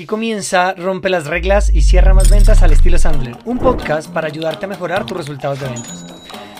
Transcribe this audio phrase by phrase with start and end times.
[0.00, 4.28] Aquí comienza Rompe las reglas y cierra más ventas al estilo Sandler, un podcast para
[4.28, 6.06] ayudarte a mejorar tus resultados de ventas.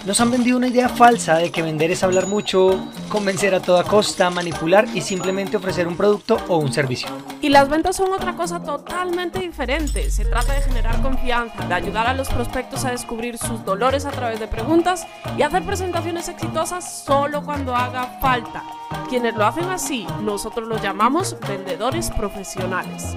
[0.05, 3.85] Nos han vendido una idea falsa de que vender es hablar mucho, convencer a toda
[3.85, 7.09] costa, manipular y simplemente ofrecer un producto o un servicio.
[7.43, 10.11] Y las ventas son otra cosa totalmente diferente.
[10.11, 14.11] Se trata de generar confianza, de ayudar a los prospectos a descubrir sus dolores a
[14.11, 15.07] través de preguntas
[15.39, 18.63] y hacer presentaciones exitosas solo cuando haga falta.
[19.09, 23.17] Quienes lo hacen así, nosotros los llamamos vendedores profesionales.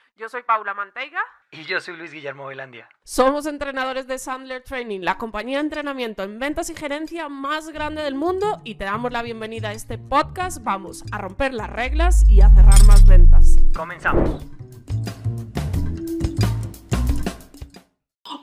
[0.21, 1.19] Yo soy Paula Manteiga.
[1.49, 2.87] Y yo soy Luis Guillermo Velandia.
[3.03, 8.03] Somos entrenadores de Sandler Training, la compañía de entrenamiento en ventas y gerencia más grande
[8.03, 10.63] del mundo y te damos la bienvenida a este podcast.
[10.63, 13.55] Vamos a romper las reglas y a cerrar más ventas.
[13.75, 14.45] Comenzamos.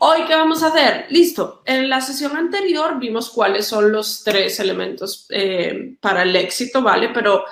[0.01, 1.06] Hoy, ¿qué vamos a hacer?
[1.11, 1.62] Listo.
[1.65, 7.11] En la sesión anterior vimos cuáles son los tres elementos eh, para el éxito, ¿vale?
[7.11, 7.45] Pero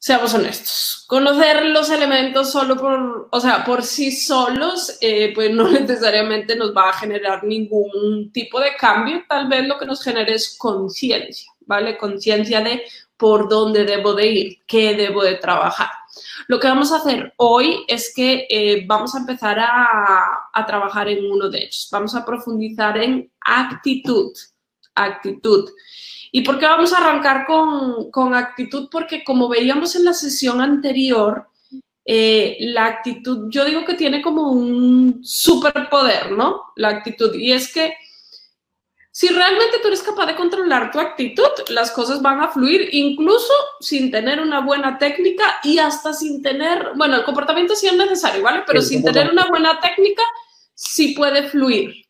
[0.00, 5.68] seamos honestos, conocer los elementos solo por, o sea, por sí solos, eh, pues no
[5.70, 10.34] necesariamente nos va a generar ningún tipo de cambio, tal vez lo que nos genere
[10.34, 11.98] es conciencia, ¿vale?
[11.98, 12.82] Conciencia de
[13.18, 15.90] por dónde debo de ir, qué debo de trabajar.
[16.48, 21.08] Lo que vamos a hacer hoy es que eh, vamos a empezar a, a trabajar
[21.08, 24.32] en uno de ellos, vamos a profundizar en actitud,
[24.94, 25.68] actitud.
[26.32, 28.88] ¿Y por qué vamos a arrancar con, actitud?
[28.90, 31.48] Porque como veíamos en la sesión anterior,
[32.04, 36.72] eh, la actitud, yo digo que tiene como un superpoder, ¿no?
[36.76, 37.34] La actitud.
[37.34, 37.94] Y es que
[39.12, 43.52] si realmente tú eres capaz de controlar tu actitud, las cosas van a fluir, incluso
[43.80, 48.42] sin tener una buena técnica y hasta sin tener, bueno, el comportamiento sí es necesario,
[48.42, 48.62] ¿vale?
[48.66, 50.22] Pero sin tener una buena técnica,
[50.74, 52.06] sí puede fluir.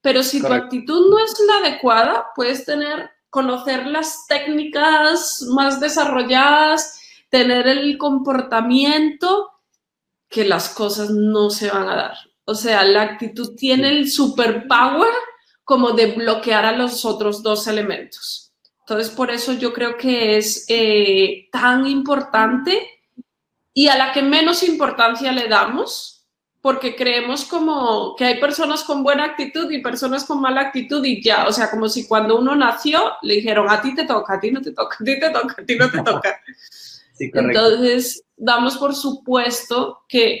[0.00, 7.00] Pero si tu actitud no es la adecuada, puedes tener conocer las técnicas más desarrolladas,
[7.30, 9.52] tener el comportamiento
[10.28, 12.16] que las cosas no se van a dar.
[12.44, 15.14] O sea, la actitud tiene el superpower
[15.64, 18.52] como de bloquear a los otros dos elementos.
[18.80, 22.86] Entonces, por eso yo creo que es eh, tan importante
[23.72, 26.21] y a la que menos importancia le damos,
[26.62, 31.20] porque creemos como que hay personas con buena actitud y personas con mala actitud y
[31.20, 34.40] ya, o sea, como si cuando uno nació le dijeron a ti te toca, a
[34.40, 36.40] ti no te toca, a ti te toca, a ti no te toca.
[37.18, 40.40] Entonces, damos por supuesto que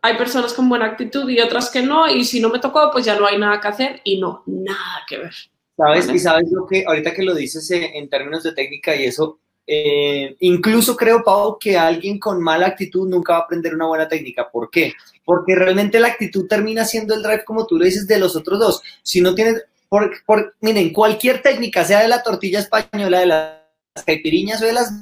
[0.00, 3.04] hay personas con buena actitud y otras que no, y si no me tocó, pues
[3.04, 5.34] ya no hay nada que hacer y no, nada que ver.
[5.76, 6.08] ¿Sabes?
[6.08, 10.36] Y sabes lo que, ahorita que lo dices en términos de técnica y eso, eh,
[10.40, 14.50] incluso creo, Pau, que alguien con mala actitud nunca va a aprender una buena técnica.
[14.50, 14.94] ¿Por qué?
[15.24, 18.58] Porque realmente la actitud termina siendo el drive, como tú lo dices, de los otros
[18.58, 18.82] dos.
[19.02, 24.62] Si no tienes, por, miren, cualquier técnica, sea de la tortilla española, de las caipiriñas
[24.62, 24.92] o de las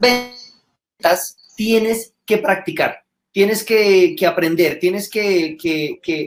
[0.00, 3.07] ventas, tienes que practicar
[3.38, 5.56] tienes que, aprender, tienes que,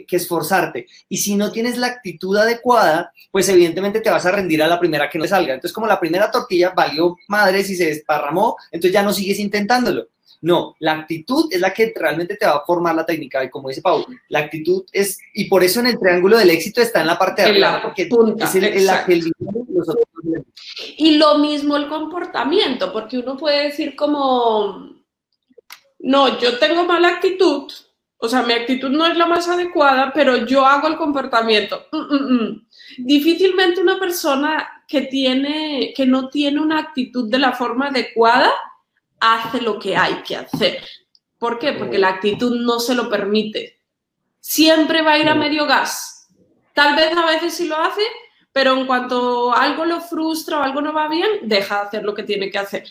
[0.09, 0.87] esforzarte.
[1.09, 4.79] Y si no tienes la actitud adecuada, pues evidentemente te vas a rendir a la
[4.79, 5.53] primera que no salga.
[5.53, 10.07] Entonces, como la primera tortilla valió madre si se desparramó, entonces ya no sigues intentándolo.
[10.39, 13.43] No, la actitud es la que realmente te va a formar la técnica.
[13.43, 16.79] Y como dice Pau, la actitud es, y por eso en el triángulo del éxito
[16.79, 18.03] está en la parte de arriba, porque
[18.39, 19.21] es el, la que
[20.95, 25.00] Y lo mismo el comportamiento, porque uno puede decir como
[26.03, 27.71] no, yo tengo mala actitud,
[28.23, 31.87] o sea, mi actitud no es la más adecuada, pero yo hago el comportamiento.
[31.91, 32.67] Mm, mm, mm.
[32.99, 38.51] Difícilmente una persona que, tiene, que no tiene una actitud de la forma adecuada
[39.19, 40.83] hace lo que hay que hacer.
[41.39, 41.73] ¿Por qué?
[41.73, 43.79] Porque la actitud no se lo permite.
[44.39, 46.27] Siempre va a ir a medio gas.
[46.75, 48.03] Tal vez a veces sí lo hace,
[48.53, 52.13] pero en cuanto algo lo frustra o algo no va bien, deja de hacer lo
[52.13, 52.85] que tiene que hacer.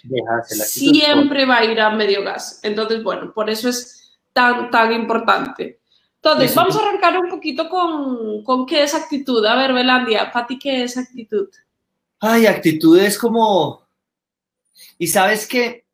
[0.47, 2.61] Siempre va a ir a medio gas.
[2.63, 5.81] Entonces, bueno, por eso es tan, tan importante.
[6.17, 9.45] Entonces, vamos a arrancar un poquito con, con qué es actitud.
[9.45, 11.49] A ver, Belandia, para ti, ¿qué es actitud?
[12.21, 13.87] Ay, actitud es como...
[14.99, 15.85] Y sabes que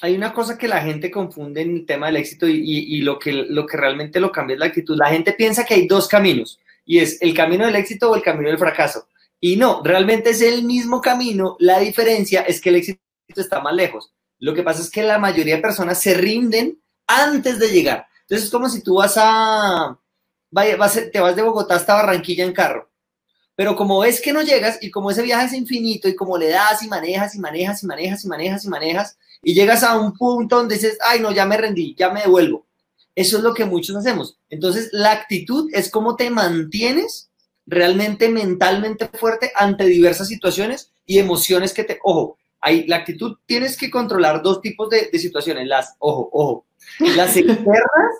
[0.00, 3.18] hay una cosa que la gente confunde en el tema del éxito y, y, lo,
[3.18, 4.96] que, lo que realmente lo cambia es la actitud.
[4.96, 8.22] La gente piensa que hay dos caminos y es el camino del éxito o el
[8.22, 9.08] camino del fracaso.
[9.38, 12.98] Y no, realmente es el mismo camino, la diferencia es que el éxito
[13.36, 14.14] está más lejos.
[14.38, 18.06] Lo que pasa es que la mayoría de personas se rinden antes de llegar.
[18.22, 19.98] Entonces es como si tú vas a,
[21.12, 22.90] te vas de Bogotá hasta Barranquilla en carro.
[23.54, 26.48] Pero como ves que no llegas y como ese viaje es infinito y como le
[26.48, 30.14] das y manejas y manejas y manejas y manejas y manejas y llegas a un
[30.14, 32.67] punto donde dices, ay, no, ya me rendí, ya me devuelvo.
[33.18, 34.38] Eso es lo que muchos hacemos.
[34.48, 37.30] Entonces, la actitud es cómo te mantienes
[37.66, 41.98] realmente mentalmente fuerte ante diversas situaciones y emociones que te...
[42.04, 45.66] Ojo, hay, la actitud tienes que controlar dos tipos de, de situaciones.
[45.66, 46.66] Las, ojo, ojo,
[47.16, 48.14] las externas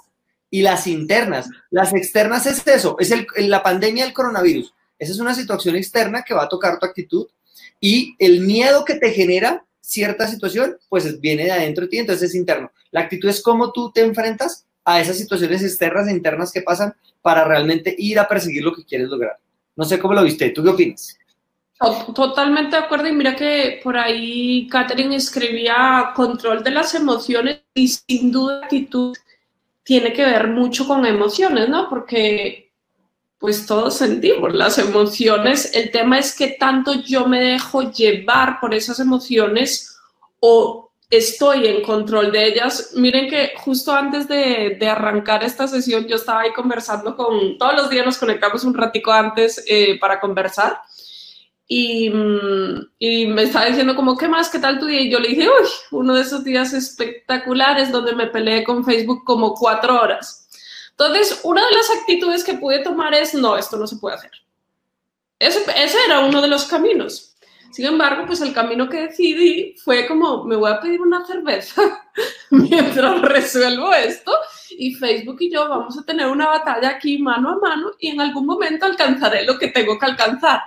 [0.50, 1.48] y las internas.
[1.70, 4.74] Las externas es eso, es el, la pandemia del coronavirus.
[4.98, 7.28] Esa es una situación externa que va a tocar tu actitud
[7.78, 12.30] y el miedo que te genera cierta situación, pues viene de adentro de ti, entonces
[12.30, 12.72] es interno.
[12.90, 16.94] La actitud es cómo tú te enfrentas a esas situaciones externas e internas que pasan
[17.20, 19.36] para realmente ir a perseguir lo que quieres lograr.
[19.76, 21.18] No sé cómo lo viste, ¿tú qué opinas?
[22.14, 27.86] Totalmente de acuerdo y mira que por ahí Catherine escribía control de las emociones y
[27.88, 29.14] sin duda actitud
[29.84, 31.90] tiene que ver mucho con emociones, ¿no?
[31.90, 32.72] Porque
[33.38, 35.70] pues todos sentimos las emociones.
[35.74, 39.98] El tema es que tanto yo me dejo llevar por esas emociones
[40.40, 42.92] o estoy en control de ellas.
[42.94, 47.90] Miren que justo antes de, arrancar esta sesión yo estaba ahí conversando con, todos los
[47.90, 50.80] días nos conectamos un ratico antes eh, para conversar
[51.70, 54.48] Mm, y, me estaba diciendo como, ¿qué más?
[54.48, 55.02] ¿Qué tal tu día?
[55.02, 59.24] Y yo le dije, uy, uno de esos días espectaculares donde me peleé con Facebook
[59.24, 60.48] como cuatro horas.
[60.90, 64.32] Entonces, una de las actitudes que pude tomar es, no, esto no se puede hacer.
[65.38, 67.27] Ese era uno de los caminos.
[67.70, 71.82] Sin embargo, pues el camino que decidí fue como, me voy a pedir una cerveza
[72.50, 74.32] mientras resuelvo esto
[74.70, 78.20] y Facebook y yo vamos a tener una batalla aquí mano a mano y en
[78.20, 80.60] algún momento alcanzaré lo que tengo que alcanzar.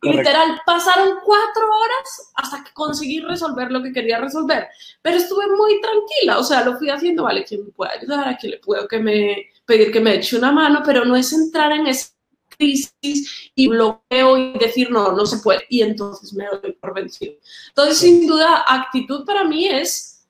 [0.00, 4.68] Literal, pasaron cuatro horas hasta que conseguí resolver lo que quería resolver.
[5.02, 8.28] Pero estuve muy tranquila, o sea, lo fui haciendo, vale, ¿quién me puede ayudar?
[8.28, 10.82] ¿A quién le puedo que me, pedir que me eche una mano?
[10.84, 12.10] Pero no es entrar en esa
[12.58, 15.64] crisis y bloqueo y decir, no, no se puede.
[15.68, 17.34] Y entonces me doy por vencido.
[17.68, 20.26] Entonces, sin duda, actitud para mí es,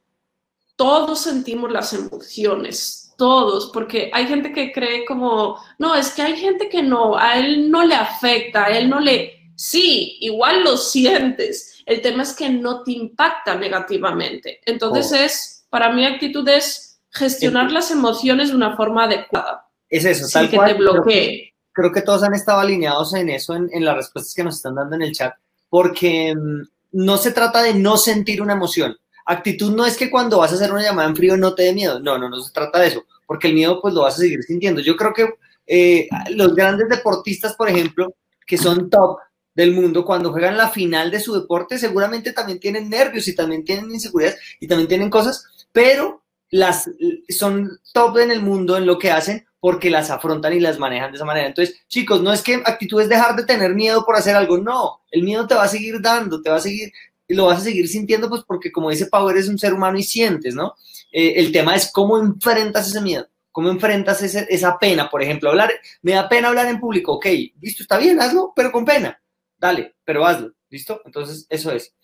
[0.77, 6.37] todos sentimos las emociones, todos, porque hay gente que cree como, no, es que hay
[6.37, 10.77] gente que no, a él no le afecta, a él no le Sí, igual lo
[10.77, 11.83] sientes.
[11.85, 14.61] El tema es que no te impacta negativamente.
[14.65, 15.17] Entonces oh.
[15.17, 19.69] es, para mí actitud es gestionar las emociones de una forma adecuada.
[19.91, 21.55] Es eso, tal que te bloquee.
[21.79, 24.97] Creo que, todos han estado alineados en eso, en, las respuestas que nos están dando
[24.97, 25.35] en el chat,
[25.69, 28.97] porque mm, no se trata de no sentir una emoción.
[29.25, 31.73] Actitud no es que cuando vas a hacer una llamada en frío no te dé
[31.73, 32.01] miedo.
[32.01, 34.43] No, no, no se trata de eso, porque el miedo pues lo vas a seguir
[34.43, 34.81] sintiendo.
[34.81, 35.29] Yo creo que
[35.69, 38.13] eh, los grandes deportistas, por ejemplo,
[38.45, 39.19] que son top,
[39.55, 43.65] del mundo, cuando juegan la final de su deporte, seguramente también tienen nervios y también
[43.65, 46.89] tienen inseguridades y también tienen cosas, pero las
[47.29, 51.11] son top en el mundo en lo que hacen porque las afrontan y las manejan
[51.11, 51.47] de esa manera.
[51.47, 55.01] Entonces, chicos, no es que actitud es dejar de tener miedo por hacer algo, no,
[55.11, 56.93] el miedo te va a seguir dando, te va a seguir,
[57.27, 59.99] y lo vas a seguir sintiendo, pues porque como dice Pau, eres un ser humano
[59.99, 60.75] y sientes, ¿no?
[61.13, 65.73] Eh, el tema es cómo enfrentas ese miedo, cómo enfrentas esa pena, por ejemplo, hablar,
[66.03, 67.27] me da pena hablar en público, ok,
[67.61, 69.21] listo, está bien, hazlo, pero con pena
[69.59, 71.03] dale, pero hazlo, ¿listo?
[71.05, 71.95] Entonces, eso es.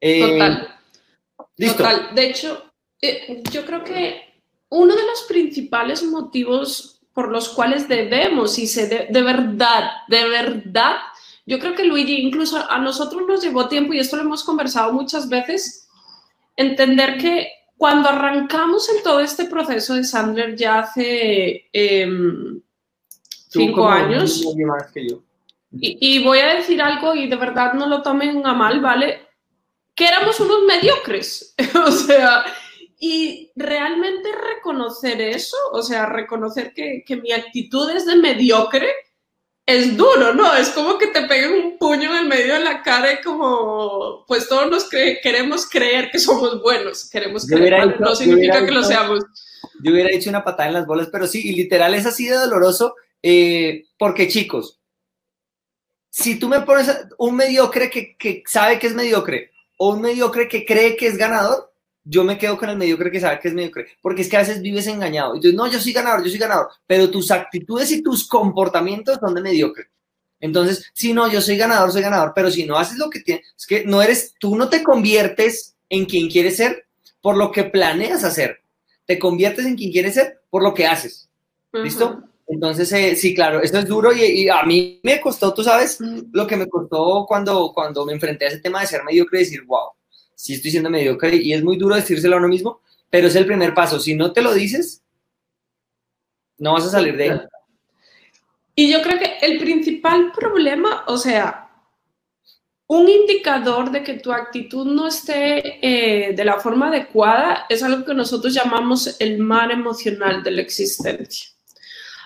[0.00, 0.80] Eh, Total.
[1.56, 1.78] Listo.
[1.78, 2.14] Total.
[2.14, 8.58] De hecho, eh, yo creo que uno de los principales motivos por los cuales debemos,
[8.58, 10.96] y se de, verdad, de verdad,
[11.44, 14.92] yo creo que Luigi, incluso a nosotros nos llevó tiempo, y esto lo hemos conversado
[14.92, 15.88] muchas veces,
[16.56, 22.60] entender que cuando arrancamos en todo este proceso de Sandler ya hace em,
[23.48, 24.44] cinco años.
[24.66, 25.22] Más que yo.
[25.74, 29.26] Y, voy a decir algo y de verdad no lo tomen a mal, ¿vale?
[29.94, 31.54] Que éramos unos mediocres,
[31.86, 32.44] o sea,
[33.04, 38.88] y realmente reconocer eso, o sea, reconocer que, que, mi actitud es de mediocre,
[39.66, 40.54] es duro, ¿no?
[40.54, 44.24] Es como que te peguen un puño en el medio de la cara y como,
[44.28, 49.24] pues todos nos queremos creer que somos buenos, queremos creer, no significa que lo seamos.
[49.82, 52.36] Yo hubiera hecho una patada en las bolas, pero sí, y literal es así de
[52.36, 54.80] doloroso, eh, porque chicos,
[56.08, 60.64] si tú me pones un mediocre que, sabe que es mediocre o un mediocre que
[60.64, 61.71] cree que es ganador,
[62.04, 64.40] yo me quedo con el mediocre que sabe que es mediocre, porque es que a
[64.40, 65.36] veces vives engañado.
[65.36, 69.18] Y tú no, yo soy ganador, yo soy ganador, pero tus actitudes y tus comportamientos
[69.20, 69.86] son de mediocre.
[70.40, 73.46] Entonces, si no, yo soy ganador, soy ganador, pero si no haces lo que tienes,
[73.56, 76.86] es que no eres, tú no te conviertes en quien quieres ser
[77.20, 78.60] por lo que planeas hacer,
[79.06, 81.28] te conviertes en quien quieres ser por lo que haces.
[81.72, 82.24] ¿Listo?
[82.48, 85.98] Entonces, eh, sí, claro, esto es duro y, a mí me costó, tú sabes,
[86.32, 89.44] lo que me costó cuando, cuando me enfrenté a ese tema de ser mediocre y
[89.44, 89.90] decir, wow,
[90.34, 93.46] sí estoy siendo mediocre y es muy duro decírselo a uno mismo, pero es el
[93.46, 94.00] primer paso.
[94.00, 95.02] Si no te lo dices,
[96.58, 97.40] no vas a salir de ahí.
[98.74, 101.70] Y yo creo que el principal problema, o sea,
[102.86, 108.04] un indicador de que tu actitud no esté eh, de la forma adecuada es algo
[108.04, 111.50] que nosotros llamamos el mar emocional de la existencia.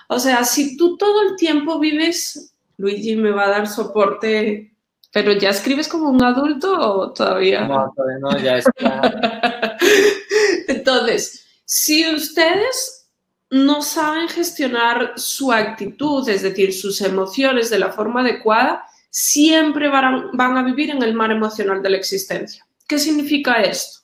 [0.09, 4.73] O sea, si tú todo el tiempo vives, Luigi me va a dar soporte,
[5.17, 7.67] pero ya escribes como un adulto o todavía.
[7.67, 9.77] No, todavía no, ya está.
[10.67, 13.09] Entonces, si ustedes
[13.49, 20.29] no saben gestionar su actitud, es decir, sus emociones de la forma adecuada, siempre van,
[20.33, 22.67] van a vivir en el mar emocional de la existencia.
[22.87, 24.01] ¿Qué significa esto?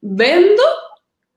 [0.00, 0.64] Vendo,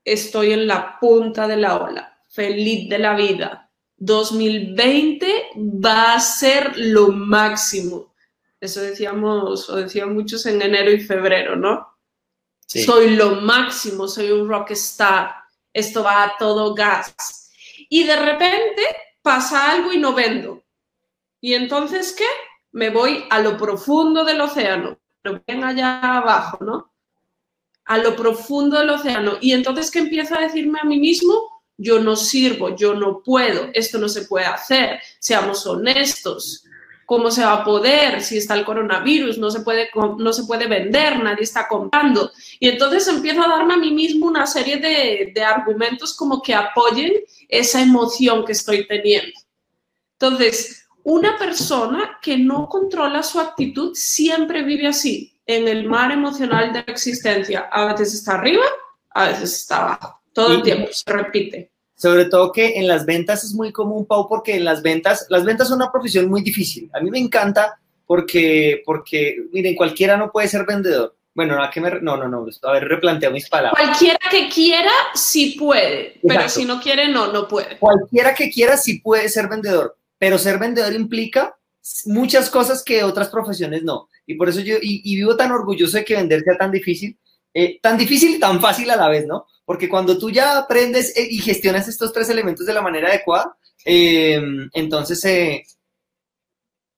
[0.04, 6.72] estoy en la punta de la ola, feliz de la vida, 2020 va a ser
[6.76, 8.15] lo máximo.
[8.66, 11.96] Eso decíamos, o decían muchos en enero y febrero, ¿no?
[12.66, 15.34] Soy lo máximo, soy un rockstar,
[15.72, 17.50] esto va a todo gas.
[17.88, 18.82] Y de repente
[19.22, 20.64] pasa algo y no vendo.
[21.40, 22.26] ¿Y entonces qué?
[22.72, 26.92] Me voy a lo profundo del océano, pero ven allá abajo, ¿no?
[27.84, 29.38] A lo profundo del océano.
[29.40, 31.56] Y entonces, ¿qué empiezo a decirme a mí mismo?
[31.78, 36.64] yo no sirvo, yo no puedo, esto no se puede hacer, seamos honestos.
[37.06, 39.38] ¿Cómo se va a poder si está el coronavirus?
[39.38, 42.32] No se puede, no se puede vender, nadie está comprando.
[42.58, 46.54] Y entonces empiezo a darme a mí mismo una serie de, de argumentos como que
[46.54, 47.12] apoyen
[47.48, 49.32] esa emoción que estoy teniendo.
[50.18, 56.72] Entonces, una persona que no controla su actitud siempre vive así, en el mar emocional
[56.72, 57.68] de la existencia.
[57.70, 58.64] A veces está arriba,
[59.10, 60.20] a veces está abajo.
[60.32, 61.70] Todo el tiempo se repite.
[61.96, 65.44] Sobre todo que en las ventas es muy común, Pau, porque en las ventas, las
[65.44, 66.90] ventas son una profesión muy difícil.
[66.92, 71.16] A mí me encanta porque, porque miren, cualquiera no puede ser vendedor.
[71.34, 73.78] Bueno, ¿a qué me, no, no, no, a ver, replanteo mis palabras.
[73.78, 77.78] Cualquiera que quiera, sí puede, pero si no quiere, no, no puede.
[77.78, 81.54] Cualquiera que quiera, sí puede ser vendedor, pero ser vendedor implica
[82.06, 84.08] muchas cosas que otras profesiones no.
[84.26, 87.18] Y por eso yo, y, vivo tan orgulloso de que vender sea tan difícil,
[87.58, 89.46] eh, tan difícil y tan fácil a la vez, ¿no?
[89.64, 93.56] Porque cuando tú ya aprendes eh, y gestionas estos tres elementos de la manera adecuada,
[93.82, 94.38] eh,
[94.74, 95.64] entonces eh,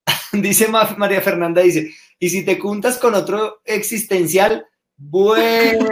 [0.32, 5.88] dice María Fernanda, dice, y si te juntas con otro existencial, bueno,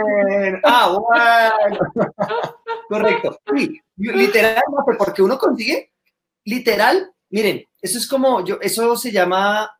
[0.65, 1.79] ah, bueno,
[2.89, 3.39] correcto.
[3.55, 4.63] Sí, literal,
[4.97, 5.93] porque uno consigue,
[6.43, 9.76] literal, miren, eso es como, yo, eso se llama,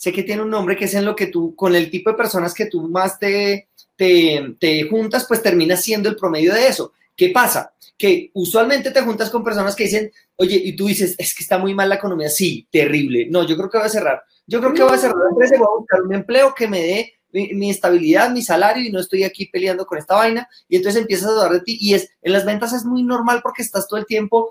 [0.00, 2.16] sé que tiene un nombre que es en lo que tú, con el tipo de
[2.16, 6.94] personas que tú más te, te, juntas, pues termina siendo el promedio de eso.
[7.14, 7.74] ¿Qué pasa?
[7.98, 11.58] Que usualmente te juntas con personas que dicen, oye, y tú dices, es que está
[11.58, 12.30] muy mal la economía.
[12.30, 13.26] Sí, terrible.
[13.28, 14.22] No, yo creo que voy a cerrar.
[14.46, 16.80] Yo creo que voy a cerrar la empresa voy a buscar un empleo que me
[16.80, 20.48] dé mi, estabilidad, mi salario y no estoy aquí peleando con esta vaina.
[20.66, 21.76] Y entonces empiezas a dudar de ti.
[21.78, 24.48] Y es, en las ventas es muy normal porque estás todo el tiempo,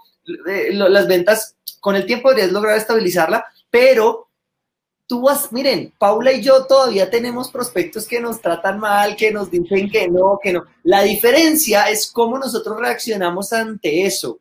[0.48, 4.29] eh, las ventas, con el tiempo deberías lograr estabilizarla, pero
[5.10, 9.50] tú vas, miren, Paula y yo todavía tenemos prospectos que nos tratan mal, que nos
[9.50, 10.66] dicen que no, que no.
[10.84, 14.39] La diferencia es cómo nosotros reaccionamos ante eso.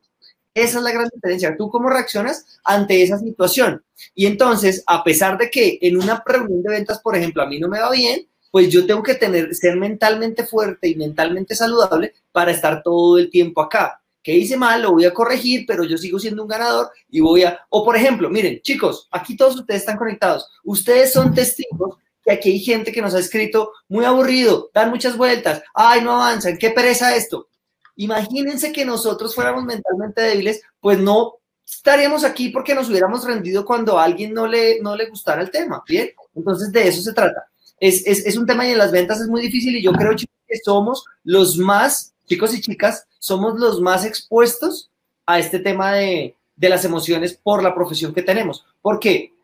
[0.53, 1.57] Esa es la gran diferencia.
[1.57, 3.83] Tú cómo reaccionas ante esa situación.
[4.15, 7.59] Y entonces, a pesar de que en una reunión de ventas, por ejemplo, a mí
[7.59, 12.13] no me va bien, pues yo tengo que tener, ser mentalmente fuerte y mentalmente saludable
[12.31, 15.97] para estar todo el tiempo acá que hice mal, lo voy a corregir, pero yo
[15.97, 17.61] sigo siendo un ganador y voy a...
[17.71, 20.49] O por ejemplo, miren, chicos, aquí todos ustedes están conectados.
[20.65, 25.17] Ustedes son testigos que aquí hay gente que nos ha escrito muy aburrido, dan muchas
[25.17, 27.49] vueltas, ay, no avanzan, qué pereza esto.
[27.97, 31.35] Imagínense que nosotros fuéramos mentalmente débiles, pues no
[31.67, 35.51] estaríamos aquí porque nos hubiéramos rendido cuando a alguien no le, no le gustara el
[35.51, 36.11] tema, ¿bien?
[36.35, 37.45] Entonces de eso se trata.
[37.81, 40.15] Es, es, es un tema y en las ventas es muy difícil y yo creo
[40.15, 44.91] que somos los más chicos y chicas, somos los más expuestos
[45.27, 48.65] a este tema de, las emociones por la profesión que tenemos.
[48.81, 49.35] ¿Por qué?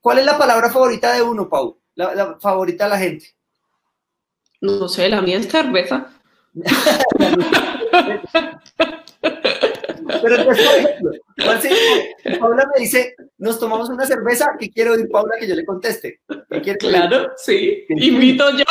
[0.00, 1.78] ¿Cuál es la palabra favorita de uno, Pau?
[1.94, 3.34] La, favorita de la gente.
[4.60, 6.10] No sé, la mía es cerveza.
[10.22, 11.12] Pero entonces, por ejemplo,
[12.40, 16.20] Paula me dice, nos tomamos una cerveza, ¿qué quiero oír, Paula, que yo le conteste?
[16.78, 17.84] claro, sí.
[17.88, 18.64] Invito yo.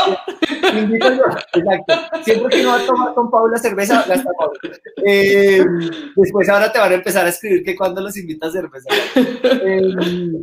[0.77, 1.23] Invito yo,
[1.53, 2.23] exacto.
[2.23, 4.59] Siempre que no va a tomar con Paula cerveza, gasta Paula.
[5.05, 5.63] Eh,
[6.15, 8.89] después ahora te van a empezar a escribir que cuando los invitas a cerveza.
[9.65, 10.41] Eh,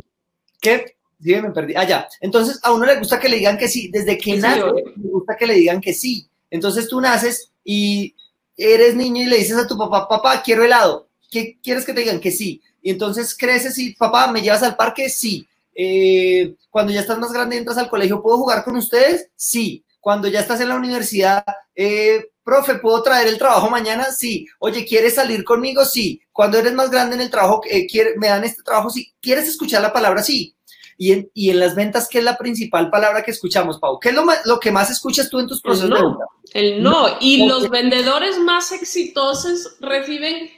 [0.61, 0.95] ¿Qué?
[1.21, 1.73] Sí, me perdí.
[1.75, 2.07] Ah, ya.
[2.19, 3.89] Entonces, a uno le gusta que le digan que sí.
[3.91, 6.27] Desde que nace, le gusta que le digan que sí.
[6.51, 8.15] Entonces tú naces y
[8.61, 11.07] eres niño y le dices a tu papá, papá, quiero helado.
[11.29, 12.19] ¿Qué quieres que te digan?
[12.19, 12.61] Que sí.
[12.81, 15.09] Y entonces creces y, papá, ¿me llevas al parque?
[15.09, 15.47] Sí.
[15.73, 19.29] Eh, cuando ya estás más grande y entras al colegio, ¿puedo jugar con ustedes?
[19.35, 19.83] Sí.
[19.99, 21.43] Cuando ya estás en la universidad,
[21.75, 24.05] eh, profe, ¿puedo traer el trabajo mañana?
[24.11, 24.47] Sí.
[24.59, 25.85] Oye, ¿quieres salir conmigo?
[25.85, 26.21] Sí.
[26.31, 27.87] Cuando eres más grande en el trabajo, eh,
[28.17, 28.89] ¿me dan este trabajo?
[28.89, 29.13] Sí.
[29.21, 30.23] ¿Quieres escuchar la palabra?
[30.23, 30.55] Sí.
[31.01, 33.99] Y en, y en las ventas, ¿qué es la principal palabra que escuchamos, Pau?
[33.99, 36.25] ¿Qué es lo, lo que más escuchas tú en tus procesos no, de venta?
[36.53, 37.07] El no.
[37.19, 40.51] Y los vendedores más exitosos reciben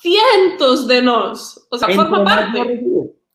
[0.00, 1.66] cientos de nos.
[1.68, 2.62] O sea, forma parte.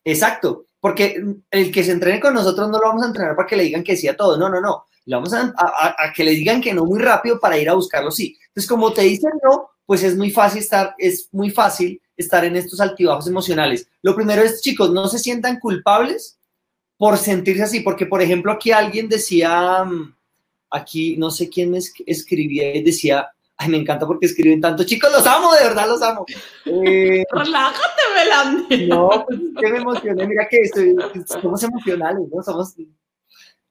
[0.06, 0.64] Exacto.
[0.80, 3.64] Porque el que se entrene con nosotros no lo vamos a entrenar para que le
[3.64, 4.38] digan que sí a todo.
[4.38, 4.86] No, no, no.
[5.04, 8.10] Le vamos a, a, que le digan que no muy rápido para ir a buscarlo
[8.10, 8.38] sí.
[8.48, 12.56] Entonces, como te dicen no, pues es muy fácil estar, es muy fácil estar en
[12.56, 13.88] estos altibajos emocionales.
[14.02, 16.38] Lo primero es, chicos, no se sientan culpables
[16.98, 20.16] por sentirse así, porque por ejemplo aquí alguien decía, mm,
[20.72, 25.12] aquí no sé quién me escribía y decía, ay, me encanta porque escriben tanto, chicos,
[25.12, 26.26] los amo, de verdad los amo.
[26.66, 28.88] Eh, Relájate, Melanie.
[28.88, 30.62] No, pues que me emocioné, mira que
[31.26, 32.44] somos emocionales, ¿no?
[32.44, 32.74] Somos...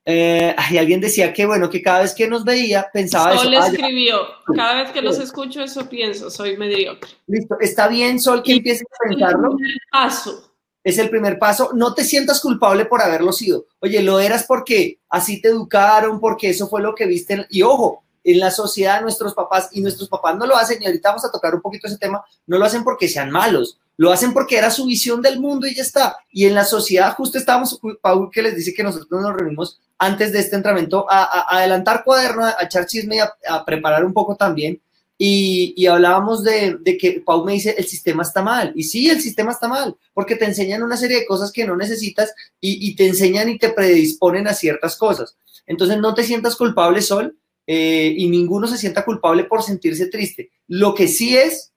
[0.09, 3.65] Eh, ay, alguien decía que bueno, que cada vez que nos veía pensaba Sol eso.
[3.65, 4.21] Sol escribió,
[4.55, 7.11] cada vez que los escucho eso pienso, soy mediocre.
[7.27, 9.49] Listo, está bien, Sol, que empieces a pensarlo.
[9.49, 10.53] Es el primer paso.
[10.81, 11.71] Es el primer paso.
[11.73, 13.65] No te sientas culpable por haberlo sido.
[13.81, 17.45] Oye, lo eras porque así te educaron, porque eso fue lo que viste.
[17.49, 21.09] Y ojo, en la sociedad nuestros papás, y nuestros papás no lo hacen, y ahorita
[21.09, 24.33] vamos a tocar un poquito ese tema, no lo hacen porque sean malos, lo hacen
[24.33, 26.17] porque era su visión del mundo y ya está.
[26.29, 30.33] Y en la sociedad, justo estábamos, Paul, que les dice que nosotros nos reunimos antes
[30.33, 34.81] de este entrenamiento a, adelantar cuaderno, a, echar chisme y a, preparar un poco también.
[35.17, 38.73] Y, hablábamos de, que Pau me dice, el sistema está mal.
[38.75, 41.77] Y sí, el sistema está mal, porque te enseñan una serie de cosas que no
[41.77, 45.37] necesitas y, y te enseñan y te predisponen a ciertas cosas.
[45.65, 50.51] Entonces, no te sientas culpable, Sol, eh, y ninguno se sienta culpable por sentirse triste.
[50.67, 51.73] Lo que sí es,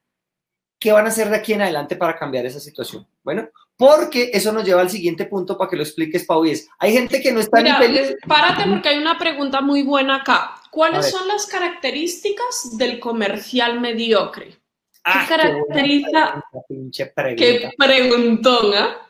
[0.78, 3.08] ¿qué van a hacer de aquí en adelante para cambiar esa situación?
[3.24, 6.68] Bueno, porque eso nos lleva al siguiente punto para que lo expliques, Pau, y es,
[6.78, 7.80] hay gente que no está Mira,
[8.26, 10.54] Párate porque hay una pregunta muy buena acá.
[10.70, 14.50] ¿Cuáles son las características del comercial mediocre?
[14.50, 16.44] ¿Qué ah, caracteriza?
[16.68, 19.09] Qué, qué preguntón, ¿eh?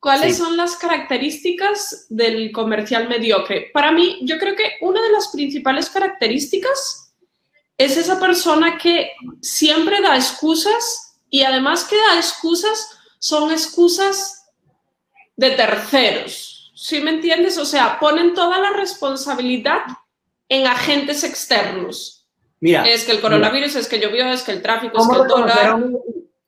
[0.00, 3.70] ¿Cuáles son las características del comercial mediocre?
[3.72, 7.12] Para mí, yo creo que una de las principales características
[7.76, 14.46] es esa persona que siempre da excusas y además que da excusas son excusas
[15.36, 16.72] de terceros.
[16.76, 17.58] ¿Sí me entiendes?
[17.58, 19.82] O sea, ponen toda la responsabilidad
[20.48, 22.26] en agentes externos.
[22.60, 22.84] Mira.
[22.84, 25.80] Es que el coronavirus, es que llovió, es que el tráfico, es que el dólar.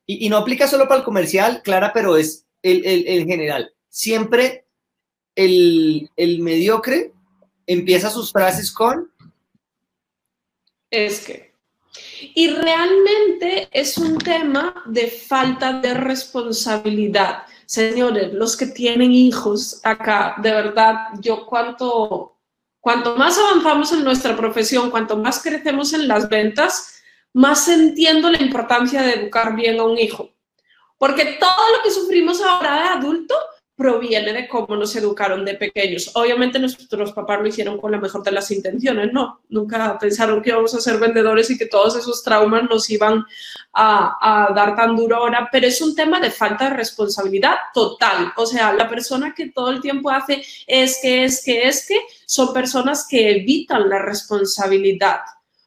[0.07, 3.73] Y, y no aplica solo para el comercial, Clara, pero es el, general.
[3.89, 4.67] Siempre
[5.35, 6.09] el,
[6.41, 7.13] mediocre
[7.67, 9.11] empieza sus frases con...
[10.91, 11.51] Es que...
[12.35, 17.45] Y realmente es un tema de falta de responsabilidad.
[17.67, 22.39] Señores, los que tienen hijos acá, de verdad, yo cuanto,
[22.81, 27.01] cuanto más avanzamos en nuestra profesión, cuanto más crecemos en las ventas,
[27.33, 30.31] más entiendo la importancia de educar bien a un hijo.
[31.01, 33.35] Porque todo lo que sufrimos ahora de adulto
[33.75, 36.11] proviene de cómo nos educaron de pequeños.
[36.13, 40.51] Obviamente nuestros papás lo hicieron con la mejor de las intenciones, no, nunca pensaron que
[40.51, 43.25] íbamos a ser vendedores y que todos esos traumas nos iban
[43.73, 48.35] a, dar tan duro ahora, pero es un tema de falta de responsabilidad total.
[48.37, 51.99] O sea, la persona que todo el tiempo hace es que, es que, es que,
[52.27, 55.21] son personas que evitan la responsabilidad.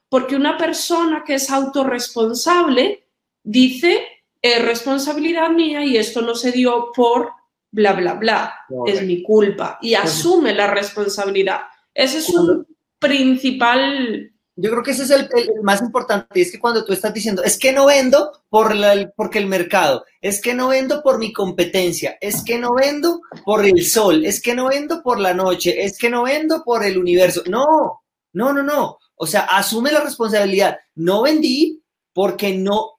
[0.09, 3.07] Porque una persona que es autorresponsable
[3.41, 4.12] dice
[4.43, 7.31] es responsabilidad mía y esto no se dio por
[7.71, 8.53] bla, bla, bla,
[8.85, 11.61] es mi culpa y asume la responsabilidad.
[11.93, 12.67] Ese es un
[12.99, 14.29] principal...
[14.55, 15.27] Yo creo que ese es el,
[15.63, 19.39] más importante, es que cuando tú estás diciendo, es que no vendo por la, porque
[19.39, 23.83] el mercado, es que no vendo por mi competencia, es que no vendo por el
[23.83, 27.41] sol, es que no vendo por la noche, es que no vendo por el universo.
[27.47, 28.03] No,
[28.33, 28.99] no, no, no.
[29.15, 30.77] O sea, asume la responsabilidad.
[30.93, 31.81] No vendí
[32.13, 32.92] porque no,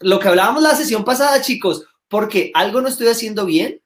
[0.00, 3.80] lo que hablábamos la sesión pasada, chicos, porque algo no estoy haciendo bien,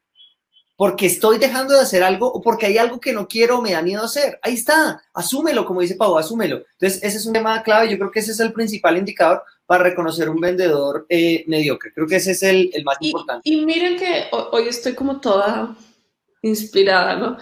[0.79, 3.73] porque estoy dejando de hacer algo o porque hay algo que no quiero o me
[3.73, 4.39] da miedo hacer.
[4.41, 6.63] Ahí está, asúmelo, como dice Pau, asúmelo.
[6.79, 7.89] Entonces, ese es un tema clave.
[7.89, 11.91] Yo creo que ese es el principal indicador para reconocer un vendedor eh, mediocre.
[11.93, 13.41] Creo que ese es el, más importante.
[13.49, 15.75] Y miren que hoy estoy como toda
[16.41, 17.37] inspirada, ¿no?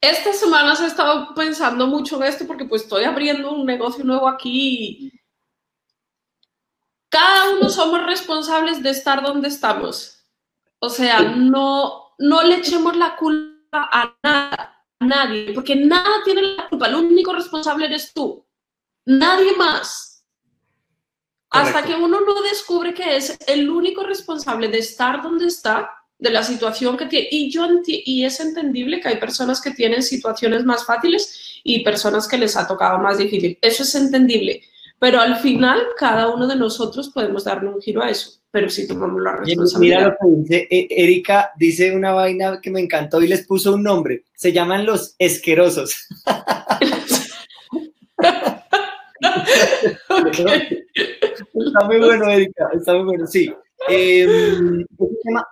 [0.00, 4.28] Estas semanas he estado pensando mucho en esto porque pues estoy abriendo un negocio nuevo
[4.28, 5.12] aquí
[7.08, 10.24] cada uno somos responsables de estar donde estamos.
[10.78, 16.42] O sea, no, no le echemos la culpa a nada, a nadie, porque nada tiene
[16.42, 16.86] la culpa.
[16.86, 18.44] El único responsable eres tú.
[19.06, 20.24] Nadie más.
[21.50, 26.30] Hasta que uno no descubre que es el único responsable de estar donde está, de
[26.30, 27.28] la situación que tiene.
[27.30, 32.28] Y, yo y es entendible que hay personas que tienen situaciones más fáciles y personas
[32.28, 33.58] que les ha tocado más difícil.
[33.62, 34.62] Eso es entendible.
[34.98, 38.40] Pero al final, cada uno de nosotros podemos darle un giro a eso.
[38.50, 39.98] Pero si tomamos la responsabilidad.
[39.98, 43.74] Mira lo que dice eh, Erika, dice una vaina que me encantó y les puso
[43.74, 44.24] un nombre.
[44.34, 46.08] Se llaman los esquerosos.
[51.54, 53.52] Está muy bueno, Erika, está muy bueno, sí.
[53.88, 54.84] Em,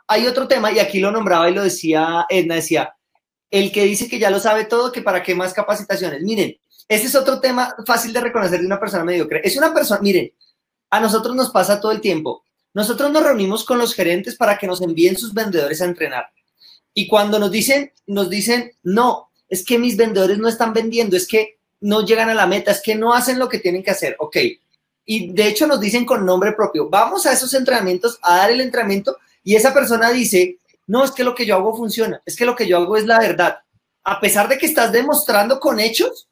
[0.09, 2.95] hay otro tema, y aquí lo nombraba y lo decía Edna, decía,
[3.51, 6.23] el que dice que ya lo sabe todo, que para qué más capacitaciones.
[6.23, 6.57] Miren,
[6.89, 9.41] ese es otro tema fácil de reconocer de una persona mediocre.
[9.45, 10.33] Es una persona, miren,
[10.91, 12.45] a nosotros nos pasa todo el tiempo.
[12.75, 16.27] Nosotros nos reunimos con los gerentes para que nos envíen sus vendedores a entrenar.
[16.95, 21.27] Y cuando nos dicen, nos dicen, no, es que mis vendedores no están vendiendo, es
[21.27, 24.17] que no llegan a la meta, es que no hacen lo que tienen que hacer.
[24.19, 24.37] Ok,
[25.07, 28.61] y de hecho nos dicen con nombre propio, vamos a esos entrenamientos a dar el
[28.61, 32.45] entrenamiento y esa persona dice, no, es que lo que yo hago funciona, es que
[32.45, 33.59] lo que yo hago es la verdad.
[34.03, 36.26] A pesar de que estás demostrando con hechos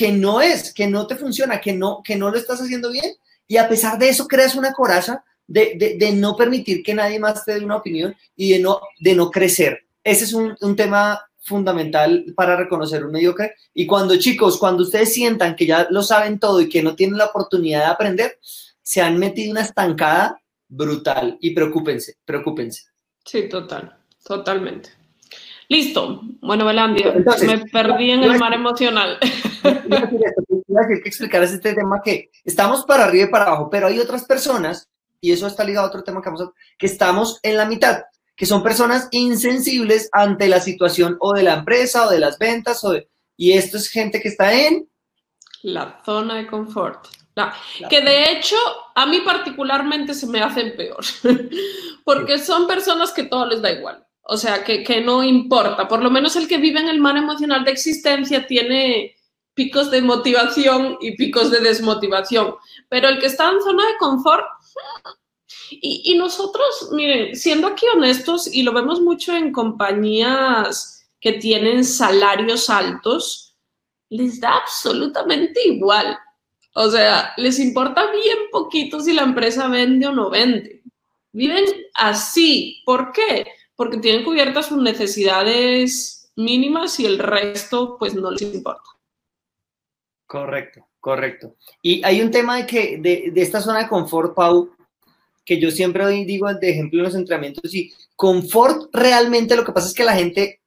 [0.00, 3.12] que no es, que no te funciona, que no, que no lo estás haciendo bien
[3.46, 7.44] y a pesar de eso creas una coraza de, de, no permitir que nadie más
[7.44, 9.80] te dé una opinión y de no, de no crecer.
[10.02, 13.56] Ese es un, un tema fundamental para reconocer un mediocre.
[13.74, 17.18] Y cuando chicos, cuando ustedes sientan que ya lo saben todo y que no tienen
[17.18, 18.38] la oportunidad de aprender,
[18.80, 22.84] se han metido una estancada brutal y preocúpense, preocúpense.
[23.26, 24.99] Sí, total, totalmente.
[25.70, 26.20] Listo.
[26.42, 27.14] Bueno, Belandia,
[27.46, 29.18] me perdí en el mar emocional.
[29.62, 34.24] Decir que explicar este tema que estamos para arriba y para abajo, pero hay otras
[34.24, 37.66] personas, y eso está ligado a otro tema que vamos a que estamos en la
[37.66, 38.02] mitad
[38.40, 42.82] que son personas insensibles ante la situación o de la empresa o de las ventas
[42.84, 42.94] o
[43.36, 44.88] y esto es gente que está en
[45.62, 47.06] la zona de confort.
[47.90, 48.56] que de hecho
[48.94, 51.04] a mí particularmente se me hacen peor,
[52.04, 56.04] porque son personas que todo les da igual, o sea, que, que no importa, por
[56.04, 59.16] lo menos el que vive en el mar emocional de existencia tiene
[59.54, 62.54] picos de motivación y picos de desmotivación,
[62.88, 64.46] pero el que está en zona de confort
[65.72, 72.70] y, nosotros, miren, siendo aquí honestos, y lo vemos mucho en compañías que tienen salarios
[72.70, 73.56] altos,
[74.10, 76.16] les da absolutamente igual.
[76.74, 80.82] O sea, les importa bien poquito si la empresa vende o no vende.
[81.32, 81.64] Viven
[81.94, 82.80] así.
[82.84, 83.46] ¿Por qué?
[83.80, 88.82] Porque tienen cubiertas sus necesidades mínimas y el resto pues no les importa.
[90.26, 91.56] Correcto, correcto.
[91.80, 94.68] Y hay un tema de que de, esta zona de confort, Pau,
[95.46, 99.88] que yo siempre digo de ejemplo en los entrenamientos, y confort realmente lo que pasa
[99.88, 100.60] es que la gente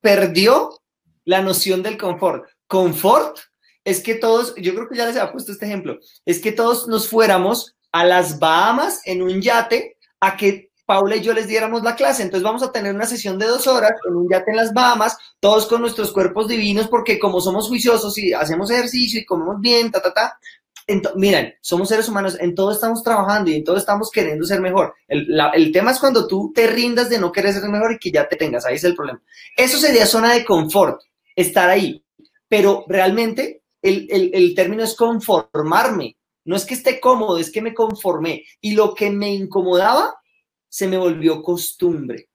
[0.00, 0.80] perdió
[1.24, 2.44] la noción del confort.
[2.66, 3.38] Confort
[3.84, 6.88] es que todos, yo creo que ya les había puesto este ejemplo, es que todos
[6.88, 11.82] nos fuéramos a las Bahamas en un yate a que Paula y yo les diéramos
[11.82, 12.22] la clase.
[12.22, 15.18] Entonces vamos a tener una sesión de dos horas con un yate en las Bahamas,
[15.38, 19.92] todos con nuestros cuerpos divinos, porque como somos juiciosos y hacemos ejercicio y comemos bien,
[19.92, 20.38] ta, ta, ta,
[21.16, 24.94] miren, somos seres humanos, en todo estamos trabajando y en todo estamos queriendo ser mejor.
[25.06, 28.26] El, tema es cuando tú te rindas de no querer ser mejor y que ya
[28.26, 29.20] te tengas, ahí es el problema.
[29.58, 31.02] Eso sería zona de confort,
[31.36, 32.02] estar ahí,
[32.48, 36.16] pero realmente el, el término es conformarme.
[36.46, 38.44] No es que esté cómodo, es que me conformé.
[38.62, 40.14] Y lo que me incomodaba
[40.68, 42.28] se me volvió costumbre.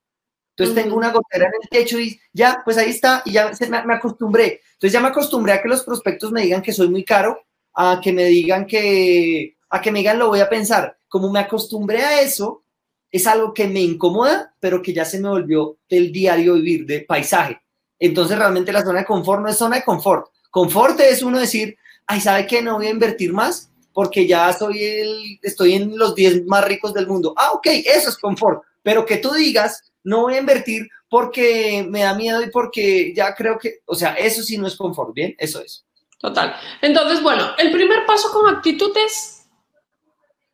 [0.55, 3.85] Entonces tengo una gotera en el techo y ya, pues ahí está, y ya me,
[3.85, 4.61] me, acostumbré.
[4.73, 7.39] Entonces ya me acostumbré a que los prospectos me digan que soy muy caro
[7.73, 10.95] a que me digan que, a que me digan lo voy a pensar.
[11.07, 12.63] Como me acostumbré a eso,
[13.11, 17.01] es algo que me incomoda, pero que ya se me volvió del diario vivir, de
[17.01, 17.59] paisaje.
[17.97, 20.27] Entonces realmente la zona de confort no es zona de confort.
[20.51, 22.61] Confort es uno decir, ay, ¿sabe qué?
[22.61, 26.93] No voy a invertir más porque ya soy el, estoy en los 10 más ricos
[26.93, 27.33] del mundo.
[27.37, 28.63] Ah, ok, eso es confort.
[28.81, 33.35] Pero que tú digas, no voy a invertir porque me da miedo y porque ya
[33.35, 35.35] creo que, o sea, eso sí no es confort, ¿bien?
[35.37, 35.85] Eso es.
[36.19, 36.55] Total.
[36.81, 39.45] Entonces, bueno, el primer paso con actitud es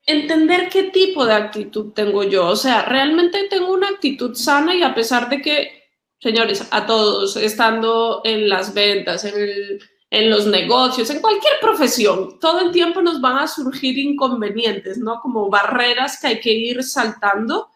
[0.06, 2.48] entender qué tipo de actitud tengo yo.
[2.48, 5.84] O sea, realmente tengo una actitud sana y a pesar de que,
[6.20, 9.80] señores, a todos, estando en las ventas, en,
[10.12, 15.20] en los negocios, en cualquier profesión, todo el tiempo nos van a surgir inconvenientes, ¿no?
[15.22, 17.70] Como barreras que hay que ir saltando.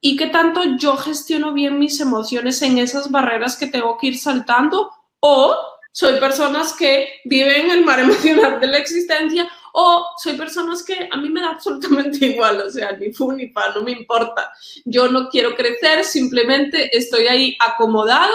[0.00, 4.18] ¿Y qué tanto yo gestiono bien mis emociones en esas barreras que tengo que ir
[4.18, 4.90] saltando?
[5.20, 5.56] O
[5.92, 11.08] soy personas que viven en el mar emocional de la existencia o soy personas que
[11.10, 14.52] a mí me da absolutamente igual, o sea, ni fu ni pa, no me importa.
[14.84, 18.34] Yo no quiero crecer, simplemente estoy ahí acomodado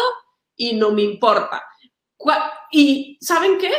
[0.55, 1.63] y no me importa.
[2.71, 3.71] Y ¿saben qué?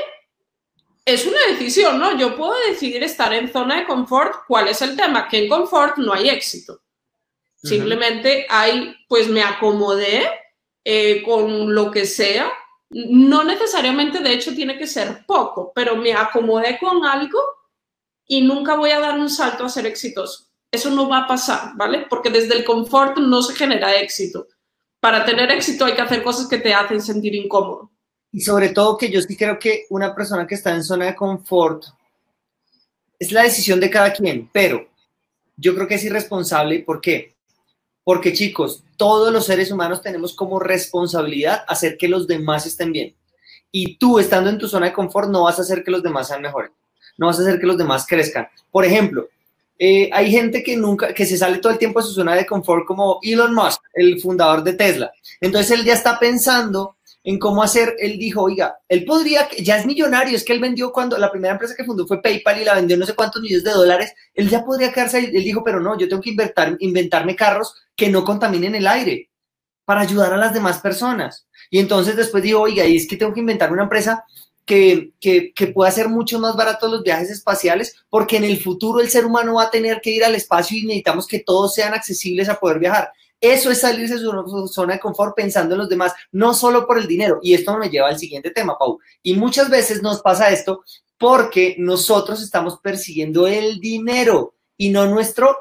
[1.04, 2.16] Es una decisión, ¿no?
[2.16, 4.44] Yo puedo decidir estar en zona de confort.
[4.46, 5.28] ¿Cuál es el tema?
[5.28, 6.80] Que en confort no hay éxito.
[7.62, 10.26] Simplemente hay, pues me acomodé
[10.84, 12.50] eh, con lo que sea.
[12.90, 17.38] No necesariamente, de hecho, tiene que ser poco, pero me acomodé con algo
[18.26, 20.46] y nunca voy a dar un salto a ser exitoso.
[20.72, 22.06] Eso no va a pasar, ¿vale?
[22.08, 24.46] Porque desde el confort no se genera éxito.
[25.00, 27.90] Para tener éxito hay que hacer cosas que te hacen sentir incómodo.
[28.32, 31.16] Y sobre todo que yo sí creo que una persona que está en zona de
[31.16, 31.84] confort
[33.18, 34.88] es la decisión de cada quien, pero
[35.56, 36.80] yo creo que es irresponsable.
[36.80, 37.34] ¿Por qué?
[38.04, 43.14] Porque chicos, todos los seres humanos tenemos como responsabilidad hacer que los demás estén bien.
[43.72, 46.28] Y tú estando en tu zona de confort no vas a hacer que los demás
[46.28, 46.72] sean mejores
[47.20, 48.48] no vas a hacer que los demás crezcan.
[48.70, 49.28] Por ejemplo,
[49.78, 52.46] eh, hay gente que nunca, que se sale todo el tiempo de su zona de
[52.46, 55.12] confort, como Elon Musk, el fundador de Tesla.
[55.38, 59.86] Entonces él ya está pensando en cómo hacer, él dijo, oiga, él podría, ya es
[59.86, 62.74] millonario, es que él vendió cuando la primera empresa que fundó fue PayPal y la
[62.74, 65.80] vendió no sé cuántos millones de dólares, él ya podría quedarse ahí, él dijo, pero
[65.80, 69.30] no, yo tengo que inventar, inventarme carros que no contaminen el aire
[69.84, 71.46] para ayudar a las demás personas.
[71.70, 74.24] Y entonces después dijo, oiga, y es que tengo que inventar una empresa
[74.64, 79.00] que, que, que, pueda ser mucho más barato los viajes espaciales, porque en el futuro
[79.00, 81.92] el ser humano va a tener que ir al espacio y necesitamos que todos sean
[81.92, 83.12] accesibles a poder viajar.
[83.40, 86.98] Eso es salirse de su zona de confort pensando en los demás, no solo por
[86.98, 87.38] el dinero.
[87.42, 88.98] Y esto me lleva al siguiente tema, Pau.
[89.22, 90.84] Y muchas veces nos pasa esto
[91.16, 95.56] porque nosotros estamos persiguiendo el dinero y no nuestro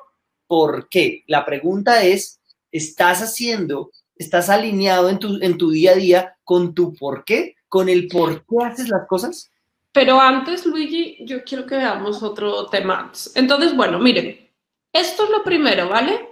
[0.48, 1.24] por qué.
[1.28, 2.40] La pregunta es,
[2.72, 7.56] ¿estás haciendo, estás alineado en tu, en tu día a día con tu por qué?
[7.70, 9.52] con el por qué haces las cosas?
[9.94, 13.12] Pero antes, Luigi, yo quiero que veamos otro tema.
[13.36, 14.50] Entonces, bueno, miren,
[14.92, 16.28] esto es lo primero, ¿vale?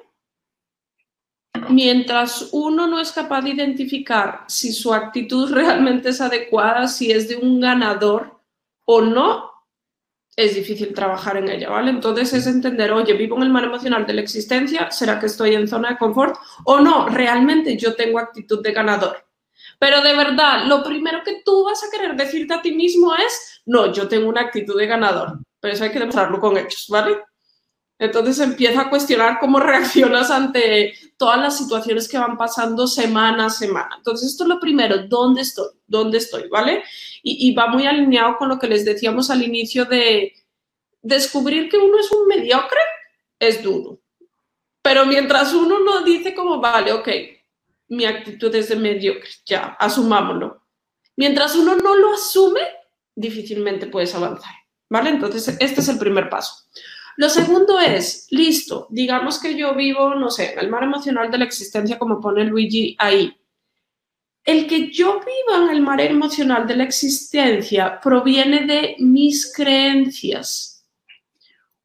[1.69, 7.27] Mientras uno no es capaz de identificar si su actitud realmente es adecuada, si es
[7.27, 8.39] de un ganador
[8.85, 9.51] o no,
[10.37, 11.89] es difícil trabajar en ella, ¿vale?
[11.89, 15.55] Entonces es entender, oye, vivo en el mar emocional de la existencia, ¿será que estoy
[15.55, 16.35] en zona de confort?
[16.65, 19.25] O no, realmente yo tengo actitud de ganador.
[19.79, 23.61] Pero de verdad, lo primero que tú vas a querer decirte a ti mismo es,
[23.65, 27.17] no, yo tengo una actitud de ganador, pero eso hay que demostrarlo con hechos, ¿vale?
[27.99, 33.49] Entonces empieza a cuestionar cómo reaccionas ante todas las situaciones que van pasando semana a
[33.49, 33.95] semana.
[33.97, 35.69] Entonces esto es lo primero, ¿dónde estoy?
[35.87, 36.47] ¿Dónde estoy?
[36.49, 36.83] ¿Vale?
[37.23, 40.33] Y, va muy alineado con lo que les decíamos al inicio de
[41.01, 42.79] descubrir que uno es un mediocre,
[43.39, 43.99] es duro.
[44.81, 47.09] Pero mientras uno no dice como, vale, ok,
[47.89, 50.63] mi actitud es de mediocre, ya, asumámoslo.
[51.17, 52.61] Mientras uno no lo asume,
[53.13, 54.53] difícilmente puedes avanzar,
[54.89, 55.09] ¿vale?
[55.09, 56.53] Entonces, este es el primer paso.
[57.17, 61.39] Lo segundo es, listo, digamos que yo vivo, no sé, en el mar emocional de
[61.39, 63.35] la existencia, como pone Luigi ahí.
[64.43, 70.87] El que yo viva en el mar emocional de la existencia proviene de mis creencias,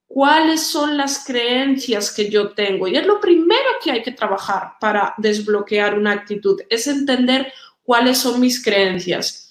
[0.06, 2.86] cuáles son las creencias que yo tengo.
[2.86, 7.50] Y es lo primero que hay que trabajar para desbloquear una actitud, es entender
[7.82, 9.41] cuáles son mis creencias.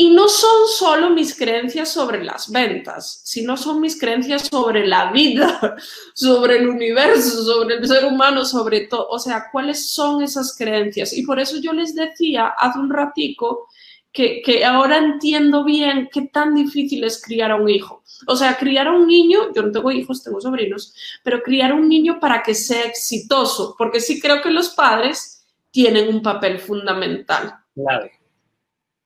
[0.00, 5.12] Y no son solo mis creencias sobre las ventas, sino son mis creencias sobre la
[5.12, 5.76] vida,
[6.14, 9.08] sobre el universo, sobre el ser humano, sobre todo.
[9.10, 11.12] O sea, ¿cuáles son esas creencias?
[11.12, 13.68] Y por eso yo les decía hace un ratico
[14.10, 18.56] que, que ahora entiendo bien qué tan difícil es criar a un hijo o sea,
[18.58, 22.18] criar a un niño, yo no tengo hijos, tengo sobrinos, pero criar a un niño
[22.20, 27.54] para que sea exitoso, porque sí creo que los padres tienen un papel fundamental.
[27.74, 28.10] Claro.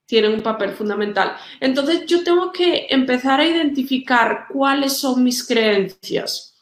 [0.07, 1.37] Tienen un papel fundamental.
[1.61, 6.57] Entonces yo tengo que empezar a identificar cuáles son mis creencias.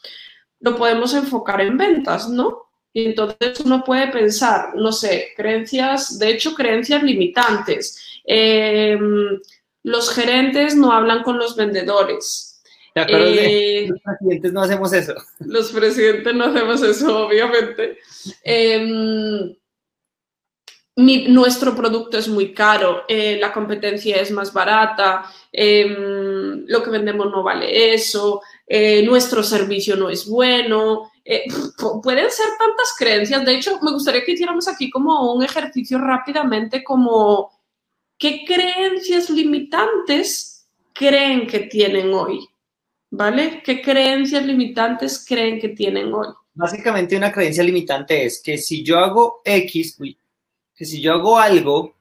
[0.59, 2.69] Lo podemos enfocar en ventas, ¿no?
[2.93, 8.21] Y entonces uno puede pensar, no sé, creencias, de hecho, creencias limitantes.
[8.25, 8.97] Eh,
[9.81, 12.61] los gerentes no hablan con los vendedores.
[12.95, 15.15] Eh, los presidentes no hacemos eso.
[15.39, 17.97] Los presidentes no hacemos eso, obviamente.
[20.95, 26.89] Em, nuestro producto es muy caro, eh, la competencia es más barata, em, lo que
[26.91, 31.09] vendemos no vale eso, eh, nuestro servicio no es bueno.
[32.03, 33.45] pueden ser tantas creencias.
[33.45, 37.49] De hecho, me gustaría que hiciéramos aquí como un ejercicio rápidamente como
[38.23, 42.39] ¿Qué creencias limitantes creen que tienen hoy?
[43.11, 43.61] ¿Vale?
[43.65, 46.27] ¿Qué creencias limitantes creen que tienen hoy?
[46.53, 49.97] Básicamente una creencia limitante es que si yo hago X,
[50.75, 51.95] que si yo hago algo,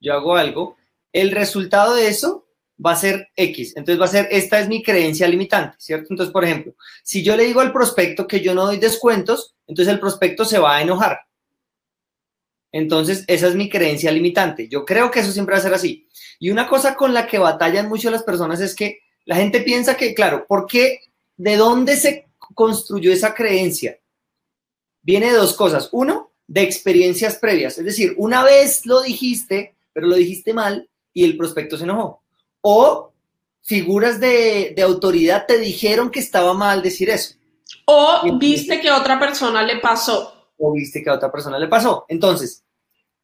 [0.00, 0.76] yo hago algo,
[1.12, 2.46] el resultado de eso
[2.84, 3.76] va a ser X.
[3.76, 6.08] Entonces va a ser, esta es mi creencia limitante, ¿cierto?
[6.10, 9.92] Entonces, por ejemplo, si yo le digo al prospecto que yo no doy descuentos, entonces
[9.92, 11.20] el prospecto se va a enojar.
[12.70, 14.68] Entonces, esa es mi creencia limitante.
[14.68, 16.06] Yo creo que eso siempre va a ser así.
[16.38, 19.96] Y una cosa con la que batallan mucho las personas es que la gente piensa
[19.96, 21.00] que, claro, ¿por qué?
[21.36, 23.98] ¿De dónde se construyó esa creencia?
[25.08, 25.88] viene de dos cosas.
[25.92, 27.78] Uno, de experiencias previas.
[27.78, 32.22] Es decir, una vez lo dijiste, pero lo dijiste mal y el prospecto se enojó.
[32.62, 33.12] O
[33.62, 37.36] figuras de, de autoridad te dijeron que estaba mal decir eso.
[37.84, 40.50] O viste que a otra persona le pasó.
[40.56, 42.06] O viste que a otra persona le pasó.
[42.08, 42.64] Entonces,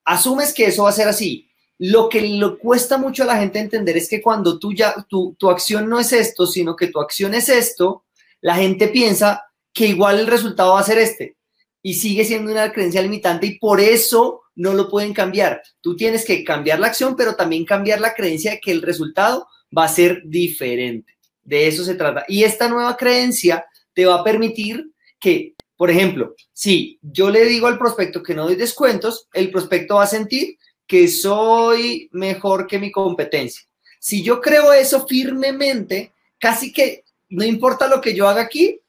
[0.04, 1.48] asumes que eso va a ser así.
[1.78, 5.34] Lo que le cuesta mucho a la gente entender es que cuando tú ya, tu,
[5.38, 8.04] tu acción no es esto, sino que tu acción es esto,
[8.42, 11.36] la gente piensa que igual el resultado va a ser este
[11.86, 15.62] y sigue siendo una creencia limitante y por eso no lo pueden cambiar.
[15.82, 19.46] Tú tienes que cambiar la acción, pero también cambiar la creencia de que el resultado
[19.76, 21.12] va a ser diferente.
[21.42, 22.24] De eso se trata.
[22.26, 27.66] Y esta nueva creencia te va a permitir que, por ejemplo, si yo le digo
[27.66, 32.78] al prospecto que no doy descuentos, el prospecto va a sentir que soy mejor que
[32.78, 33.62] mi competencia.
[34.00, 38.80] Si yo creo eso firmemente, casi que no importa lo que yo haga aquí,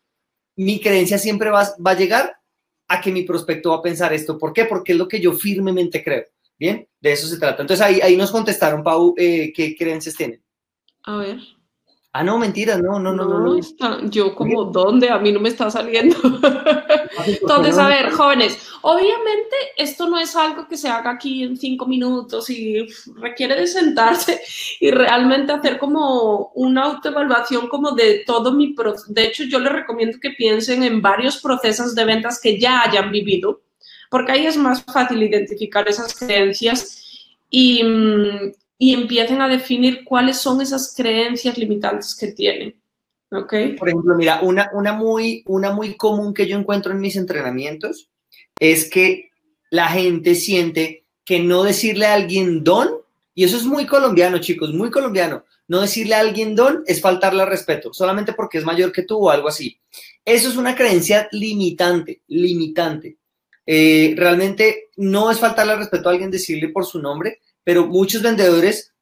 [0.56, 2.38] mi creencia siempre va, va a llegar
[2.88, 4.38] a que mi prospecto va a pensar esto.
[4.38, 4.66] ¿Por qué?
[4.66, 6.26] Porque es lo que yo firmemente creo.
[6.58, 7.62] Bien, de eso se trata.
[7.62, 10.42] Entonces ahí, ahí nos contestaron, Pau, eh, qué creencias tienen.
[11.04, 11.40] A ver.
[12.18, 13.40] Ah, no, mentira, no, no, no, no.
[13.42, 14.10] no.
[14.10, 15.10] yo como, ¿dónde?
[15.10, 16.16] A mí no me está saliendo.
[17.28, 21.86] Entonces, a ver, jóvenes, obviamente esto no es algo que se haga aquí en cinco
[21.86, 24.40] minutos y requiere de sentarse
[24.80, 29.12] y realmente hacer como una autoevaluación como de todo mi proceso.
[29.12, 33.12] De hecho, yo les recomiendo que piensen en varios procesos de ventas que ya hayan
[33.12, 33.60] vivido,
[34.10, 40.38] porque ahí es más fácil identificar esas creencias y, mm, y empiecen a definir cuáles
[40.38, 42.76] son esas creencias limitantes que tienen.
[43.32, 43.74] ¿Okay?
[43.74, 48.10] Por ejemplo, mira, una, una, muy, una muy común que yo encuentro en mis entrenamientos
[48.60, 49.32] es que
[49.70, 52.90] la gente siente que no decirle a alguien don,
[53.34, 57.42] y eso es muy colombiano, chicos, muy colombiano, no decirle a alguien don es faltarle
[57.42, 59.80] al respeto, solamente porque es mayor que tú o algo así.
[60.24, 63.18] Eso es una creencia limitante, limitante.
[63.66, 68.22] Eh, realmente no es faltarle al respeto a alguien decirle por su nombre, pero muchos
[68.22, 68.94] vendedores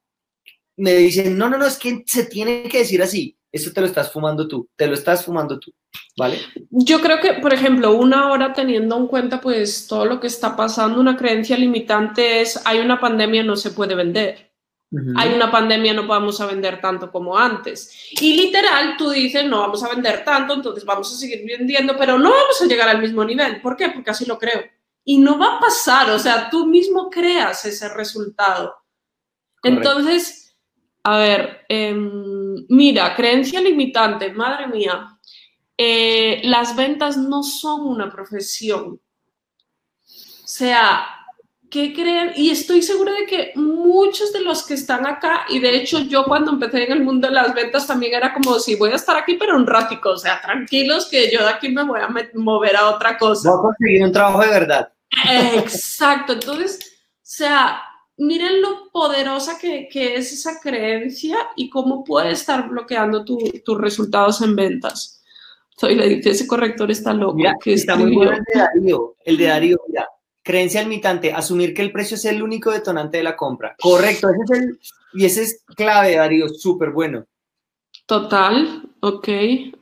[0.76, 3.86] me dicen, no, no, no, es que se tiene que decir así, eso te lo
[3.86, 5.72] estás fumando tú, te lo estás fumando tú,
[6.16, 6.38] ¿vale?
[6.70, 10.56] Yo creo que, por ejemplo, una hora teniendo en cuenta pues todo lo que está
[10.56, 14.52] pasando, una creencia limitante es, hay una pandemia, no se puede vender.
[15.16, 18.12] Hay una pandemia, no vamos a vender tanto como antes.
[18.12, 22.16] Y literal, tú dices, no vamos a vender tanto, entonces vamos a seguir vendiendo, pero
[22.16, 23.60] no vamos a llegar al mismo nivel.
[23.60, 23.88] ¿Por qué?
[23.88, 24.62] Porque así lo creo
[25.04, 28.74] y no va a pasar, o sea, tú mismo creas ese resultado.
[29.62, 30.56] Entonces,
[31.02, 35.18] a ver, em, mira, creencia limitante, madre mía,
[35.76, 39.00] eh, las ventas no son una profesión.
[40.08, 41.06] O sea,
[41.70, 42.32] ¿qué creen?
[42.36, 46.24] Y estoy segura de que muchos de los que están acá, y de hecho yo
[46.24, 49.16] cuando empecé en el mundo de las ventas también era como si voy a estar
[49.16, 52.76] aquí, pero un ratico, o sea, tranquilos que yo de aquí me voy a mover
[52.76, 53.50] a otra cosa.
[53.50, 54.93] Voy a conseguir un trabajo de verdad.
[55.56, 57.82] Exacto, entonces, o sea,
[58.16, 64.56] miren lo poderosa que, es esa creencia y cómo puede estar bloqueando tus resultados en
[64.56, 65.22] ventas.
[65.76, 67.38] Soy le dice, ese corrector está loco.
[67.62, 70.08] que está muy bueno el de Darío, el de Darío, mira,
[70.42, 73.74] creencia limitante, asumir que el precio es el único detonante de la compra.
[73.80, 74.80] Correcto, ese es el,
[75.14, 77.26] y ese es clave, Darío, súper bueno.
[78.06, 79.28] Total, ok.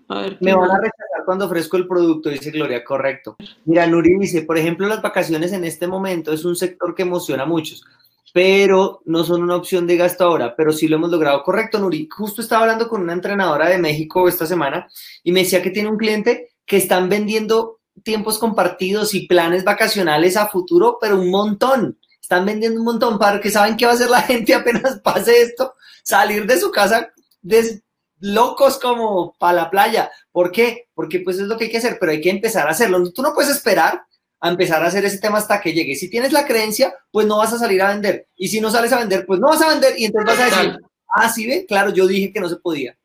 [0.08, 3.36] A ver, Me van a rechazar cuando ofrezco el producto, dice Gloria, correcto.
[3.64, 7.44] Mira, Nuri dice, por ejemplo, las vacaciones en este momento es un sector que emociona
[7.44, 7.84] a muchos,
[8.32, 11.42] pero no son una opción de gasto ahora, pero sí lo hemos logrado.
[11.42, 12.08] Correcto, Nuri.
[12.10, 14.88] Justo estaba hablando con una entrenadora de México esta semana
[15.22, 20.36] y me decía que tiene un cliente que están vendiendo tiempos compartidos y planes vacacionales
[20.36, 21.98] a futuro, pero un montón.
[22.20, 25.42] Están vendiendo un montón para que saben qué va a hacer la gente apenas pase
[25.42, 27.82] esto, salir de su casa des
[28.22, 30.10] locos como para la playa.
[30.30, 30.88] ¿Por qué?
[30.94, 33.02] Porque pues es lo que hay que hacer, pero hay que empezar a hacerlo.
[33.12, 34.04] Tú no puedes esperar
[34.40, 35.96] a empezar a hacer ese tema hasta que llegue.
[35.96, 38.28] Si tienes la creencia, pues no vas a salir a vender.
[38.36, 40.62] Y si no sales a vender, pues no vas a vender y entonces vas a
[40.62, 40.78] decir,
[41.14, 42.96] ah, sí, ve, claro, yo dije que no se podía.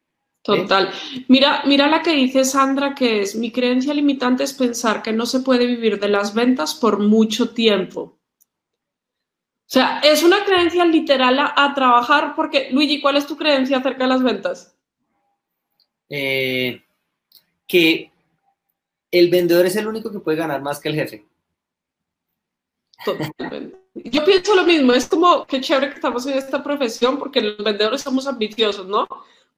[0.44, 0.92] Total.
[1.28, 5.26] Mira, mira la que dice Sandra, que es mi creencia limitante es pensar que no
[5.26, 8.02] se puede vivir de las ventas por mucho tiempo.
[8.02, 13.80] O sea, es una creencia literal a, a trabajar porque, Luigi, ¿cuál es tu creencia
[13.80, 14.77] acerca de las ventas?
[16.10, 16.82] Eh,
[17.68, 18.12] que
[19.12, 21.26] el vendedor es el único que puede ganar más que el jefe.
[23.04, 23.78] Totalmente.
[23.94, 27.58] Yo pienso lo mismo, es como que chévere que estamos en esta profesión porque los
[27.58, 29.08] vendedores somos ambiciosos, ¿no?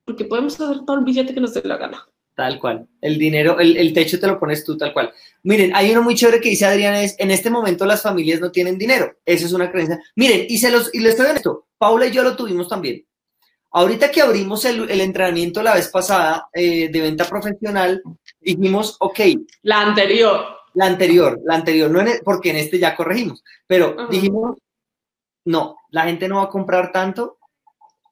[0.05, 2.07] Porque podemos hacer todo el billete que nos dé la gana.
[2.35, 2.87] Tal cual.
[3.01, 5.11] El dinero, el, techo te lo pones tú tal cual.
[5.43, 8.49] Miren, hay uno muy chévere que dice Adrián, es, en este momento las familias no
[8.49, 9.13] tienen dinero.
[9.25, 9.99] Eso es una creencia.
[10.15, 13.05] Miren, y se los, y les estoy honesto, Paula y yo lo tuvimos también.
[13.71, 18.01] Ahorita que abrimos el, entrenamiento la vez pasada eh, de venta profesional,
[18.39, 19.19] dijimos, ok.
[19.61, 20.57] La anterior.
[20.73, 24.07] La anterior, la anterior, no en porque en este ya corregimos, pero Ajá.
[24.09, 24.57] dijimos,
[25.45, 27.39] no, la gente no va a comprar tanto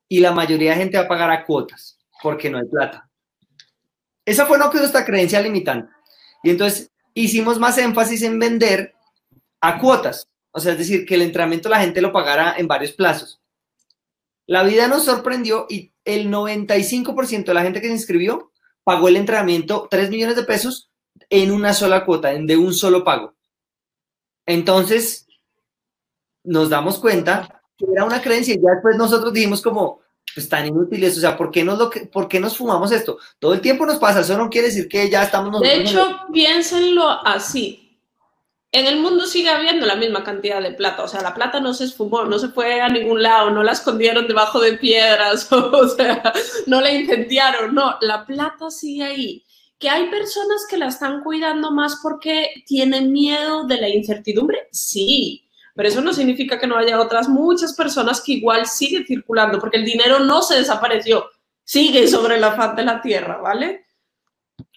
[0.09, 3.09] y la mayoría de gente va a pagar a cuotas porque no hay plata.
[4.25, 5.91] Esa fue nuestra creencia limitante.
[6.43, 8.93] Y entonces hicimos más énfasis en vender
[9.61, 10.27] a cuotas.
[10.51, 13.39] O sea, es decir, que el entrenamiento la gente lo pagara en varios plazos.
[14.47, 18.51] La vida nos sorprendió y el 95% de la gente que se inscribió
[18.83, 20.89] pagó el entrenamiento 3 millones de pesos
[21.29, 23.35] en una sola cuota, en- de un solo pago.
[24.45, 25.27] Entonces,
[26.43, 29.99] nos damos cuenta que era una creencia y ya después nosotros dijimos como,
[30.33, 33.17] pues tan inútiles, o sea, ¿por qué, nos lo que, ¿por qué nos fumamos esto?
[33.39, 37.09] Todo el tiempo nos pasa, eso no quiere decir que ya estamos De hecho, piénsenlo
[37.09, 37.86] así.
[38.78, 41.73] En el mundo sigue habiendo la misma cantidad de plata, o sea, la plata no
[41.73, 45.88] se esfumó, no se fue a ningún lado, no la escondieron debajo de piedras, o
[45.88, 46.32] sea,
[46.67, 49.43] no la incendiaron, no, la plata sigue ahí.
[49.80, 55.43] Que hay personas que la están cuidando más porque tienen miedo de la incertidumbre, sí,
[55.73, 59.78] pero eso no significa que no haya otras muchas personas que igual siguen circulando, porque
[59.78, 61.25] el dinero no se desapareció,
[61.63, 63.88] sigue sobre la faz de la tierra, ¿vale?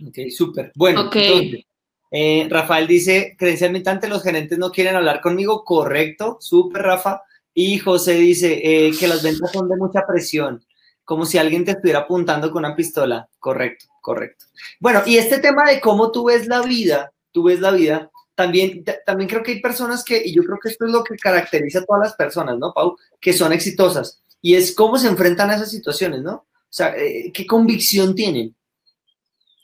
[0.07, 0.73] Ok, súper.
[0.75, 1.17] Bueno, Ok.
[1.17, 1.67] entonces,
[2.11, 5.65] eh, Rafael dice, creencia limitante, los gerentes no quieren hablar conmigo.
[5.65, 7.23] Correcto, súper, Rafa.
[7.55, 10.65] Y José dice eh, que las ventas son de mucha presión,
[11.05, 13.29] como si alguien te estuviera apuntando con una pistola.
[13.39, 14.47] Correcto, correcto.
[14.79, 18.85] Bueno, y este tema de cómo tú ves la vida, tú ves la vida, también,
[18.85, 21.17] ta- también creo que hay personas que, y yo creo que esto es lo que
[21.17, 22.97] caracteriza a todas las personas, ¿no, Pau?
[23.21, 24.23] Que son exitosas.
[24.41, 26.33] Y es cómo se enfrentan a esas situaciones, ¿no?
[26.33, 28.55] O sea, eh, qué convicción tienen.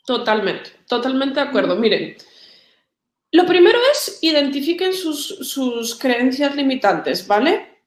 [0.05, 1.75] Totalmente, totalmente de acuerdo.
[1.75, 2.15] Miren,
[3.31, 7.81] lo primero es identifiquen sus, creencias limitantes, ¿vale?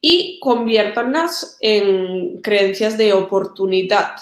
[0.00, 4.16] Y conviértanlas en creencias de oportunidad.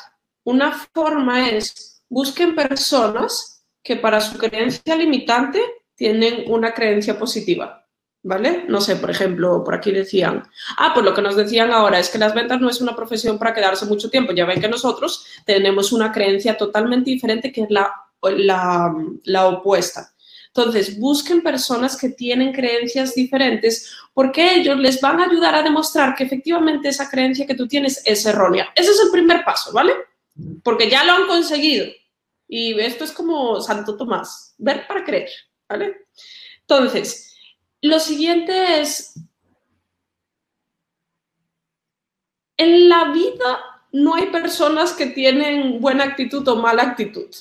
[0.44, 5.60] Una forma es busquen personas que para su creencia limitante
[5.94, 7.86] tienen una creencia positiva,
[8.22, 8.64] ¿vale?
[8.68, 10.42] No sé, por ejemplo, por aquí decían,
[10.78, 13.38] ah, pues lo que nos decían ahora es que las ventas no es una profesión
[13.38, 14.32] para quedarse mucho tiempo.
[14.32, 20.11] Ya ven que nosotros tenemos una creencia totalmente diferente que es la opuesta.
[20.54, 26.14] Entonces, busquen personas que tienen creencias diferentes porque ellos les van a ayudar a demostrar
[26.14, 28.70] que efectivamente esa creencia que tú tienes es errónea.
[28.74, 29.94] Ese es el primer paso, ¿vale?
[30.62, 31.86] Porque ya lo han conseguido.
[32.46, 35.30] Y esto es como Santo Tomás, ver para creer,
[35.66, 36.06] ¿vale?
[36.60, 37.34] Entonces,
[37.80, 39.14] lo siguiente es,
[42.58, 43.58] en la vida
[43.92, 47.34] no hay personas que tienen buena actitud o mala actitud.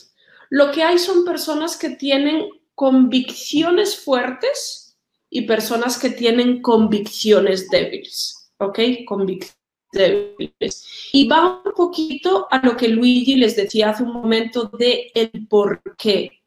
[0.49, 4.97] Lo que hay son personas que tienen convicciones fuertes
[5.29, 8.79] y personas que tienen convicciones débiles, ¿ok?
[9.05, 9.59] Convicciones
[9.91, 10.87] débiles.
[11.13, 15.47] Y va un poquito a lo que Luigi les decía hace un momento de el
[15.47, 16.41] por qué.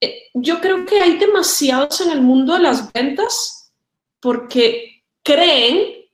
[0.00, 3.72] Eh, Yo creo que hay demasiados en el mundo de las ventas
[4.20, 6.04] porque creen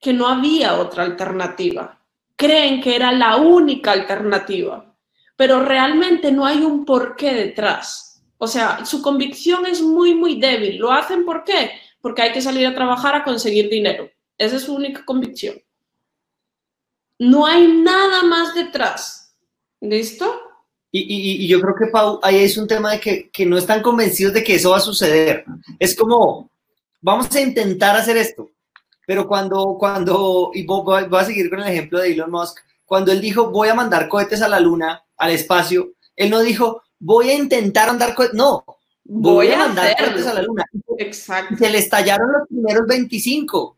[0.00, 2.02] que no había otra alternativa.
[2.36, 4.96] Creen que era la única alternativa,
[5.36, 8.11] pero realmente no hay un porqué detrás.
[8.44, 10.76] O sea, su convicción es muy, muy débil.
[10.78, 11.70] ¿Lo hacen por qué?
[12.00, 14.10] Porque hay que salir a trabajar a conseguir dinero.
[14.36, 15.54] Esa es su única convicción.
[17.18, 19.36] No hay nada más detrás.
[19.80, 20.40] ¿Listo?
[20.90, 23.80] Y, y- yo creo que, Pau, ahí es un tema de que, que no están
[23.80, 25.44] convencidos de que eso va a suceder.
[25.78, 26.50] Es como,
[27.00, 28.50] vamos a intentar hacer esto.
[29.06, 32.58] Pero cuando, cuando, y vo- voy voy a seguir con el ejemplo de Elon Musk,
[32.86, 36.82] cuando él dijo, voy a mandar cohetes a la luna, al espacio, él no dijo,
[37.04, 38.64] voy a intentar mandar cohetes, no,
[39.04, 40.64] voy, a mandar cohetes a la luna.
[40.98, 41.56] Exacto.
[41.56, 43.76] Se le estallaron los primeros 25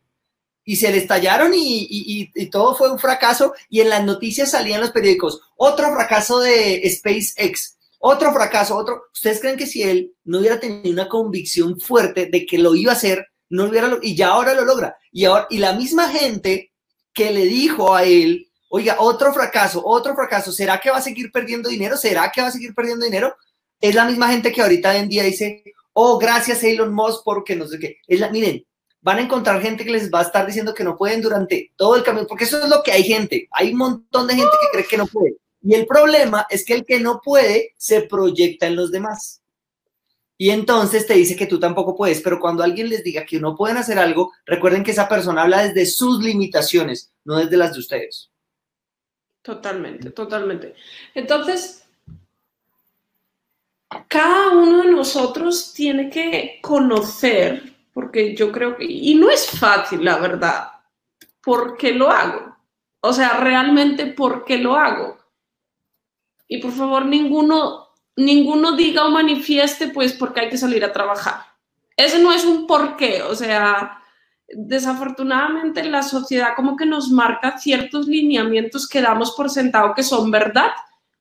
[0.63, 1.57] y se le estallaron y,
[1.89, 5.91] y- y- y todo fue un fracaso y en las noticias salían los periódicos, otro
[5.93, 9.03] fracaso de SpaceX, otro fracaso, otro.
[9.13, 12.91] ¿Ustedes creen que si él no hubiera tenido una convicción fuerte de que lo iba
[12.91, 14.95] a hacer, no lo hubiera y ya ahora lo logra?
[15.11, 16.71] Y ahora y la misma gente
[17.13, 18.44] que le dijo a él,
[18.75, 21.95] oiga, otro fracaso, otro fracaso, ¿será que va a seguir perdiendo dinero?
[21.95, 23.33] ¿Será que va a seguir perdiendo dinero?
[23.79, 25.63] Es la misma gente que ahorita en día dice,
[25.93, 27.99] oh, gracias Elon Musk porque no sé qué.
[28.05, 28.65] Es la, miren,
[28.99, 31.95] van a encontrar gente que les va a estar diciendo que no pueden durante todo
[31.95, 33.47] el camino, porque eso es lo que hay gente.
[33.51, 35.37] Hay un montón de gente que cree que no puede.
[35.61, 39.41] Y el problema es que el que no puede se proyecta en los demás.
[40.37, 43.55] Y entonces te dice que tú tampoco puedes, pero cuando alguien les diga que no
[43.55, 47.79] pueden hacer algo, recuerden que esa persona habla desde sus limitaciones, no desde las de
[47.79, 48.31] ustedes.
[49.45, 50.73] Totalmente, totalmente.
[51.13, 51.87] Entonces,
[54.07, 57.61] cada uno de nosotros tiene que conocer,
[57.93, 60.71] porque yo creo que, y no es fácil, la verdad,
[61.43, 62.57] ¿por qué lo hago?
[63.01, 65.19] O sea, realmente, ¿por qué lo hago?
[66.47, 67.85] Y por favor, ninguno
[68.15, 71.41] ninguno diga o manifieste, pues, porque hay que salir a trabajar.
[71.95, 74.01] Ese no es un porqué, o sea,
[74.47, 80.29] desafortunadamente la sociedad como que nos marca ciertos lineamientos que damos por sentado que son
[80.31, 80.71] verdad,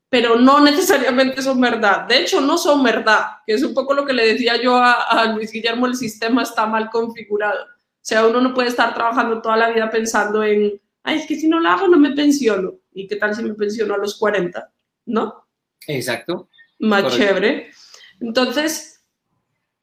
[0.09, 2.07] pero no necesariamente son verdad.
[2.07, 4.93] De hecho, no son verdad, que es un poco lo que le decía yo a,
[4.93, 7.64] a Luis Guillermo, el sistema está mal configurado.
[7.64, 11.37] O sea, uno no puede estar trabajando toda la vida pensando en, ay, es que
[11.37, 12.75] si no lo hago no me pensiono.
[12.93, 14.70] ¿Y qué tal si me pensiono a los 40?
[15.07, 15.47] ¿No?
[15.87, 16.49] Exacto.
[16.81, 17.70] Más chévere.
[18.20, 18.93] Entonces,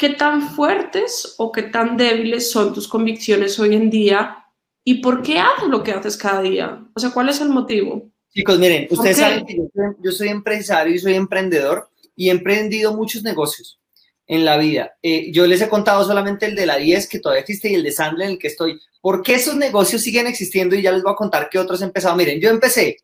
[0.01, 4.47] ¿qué tan fuertes o qué tan débiles son tus convicciones hoy en día?
[4.83, 6.83] ¿Y por qué haces lo que haces cada día?
[6.95, 8.09] O sea, ¿cuál es el motivo?
[8.33, 12.31] Chicos, miren, ustedes saben que yo soy, yo soy empresario y soy emprendedor y he
[12.31, 13.79] emprendido muchos negocios
[14.25, 14.97] en la vida.
[15.03, 17.83] Eh, yo les he contado solamente el de la 10 que todavía existe y el
[17.83, 18.81] de Sandler en el que estoy.
[19.01, 20.75] ¿Por qué esos negocios siguen existiendo?
[20.75, 22.15] Y ya les voy a contar qué otros he empezado.
[22.15, 22.97] Miren, yo empecé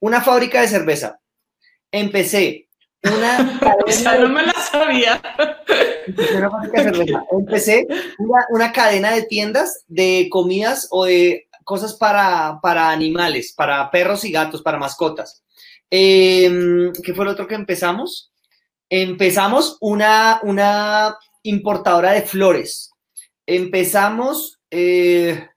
[0.00, 1.20] una fábrica de cerveza.
[1.90, 2.70] Empecé
[3.04, 3.58] una...
[3.86, 5.20] cadena no me la sabía.
[7.32, 7.86] Empecé
[8.18, 14.24] una una, cadena de tiendas de comidas o de cosas para, para animales, para perros
[14.24, 15.42] y gatos, para mascotas.
[15.90, 18.32] Eh, ¿Qué fue lo otro que empezamos?
[18.88, 22.90] Empezamos una, una importadora de flores.
[23.46, 25.48] Empezamos eh,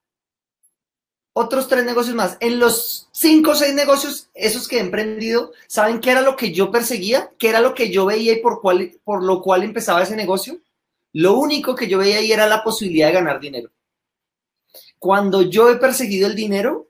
[1.38, 2.38] otros tres negocios más.
[2.40, 6.54] En los cinco o seis negocios, esos que he emprendido, ¿saben qué era lo que
[6.54, 7.30] yo perseguía?
[7.38, 10.60] ¿Qué era lo que yo veía y por, cual, por lo cual empezaba ese negocio?
[11.12, 13.70] Lo único que yo veía ahí era la posibilidad de ganar dinero.
[14.98, 16.88] Cuando yo he perseguido el dinero,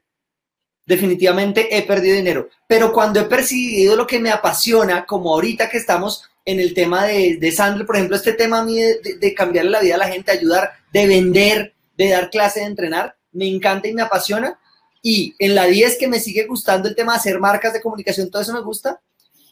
[0.85, 2.49] definitivamente he perdido dinero.
[2.67, 7.05] Pero cuando he perseguido lo que me apasiona, como ahorita que estamos en el tema
[7.05, 10.31] de, de Sandler, por ejemplo, este tema de, de, cambiarle la vida a la gente,
[10.31, 14.59] ayudar, de vender, de dar clase, de entrenar, me encanta y me apasiona.
[15.01, 18.31] Y en la 10 que me sigue gustando el tema de hacer marcas de comunicación,
[18.31, 18.99] todo eso me gusta,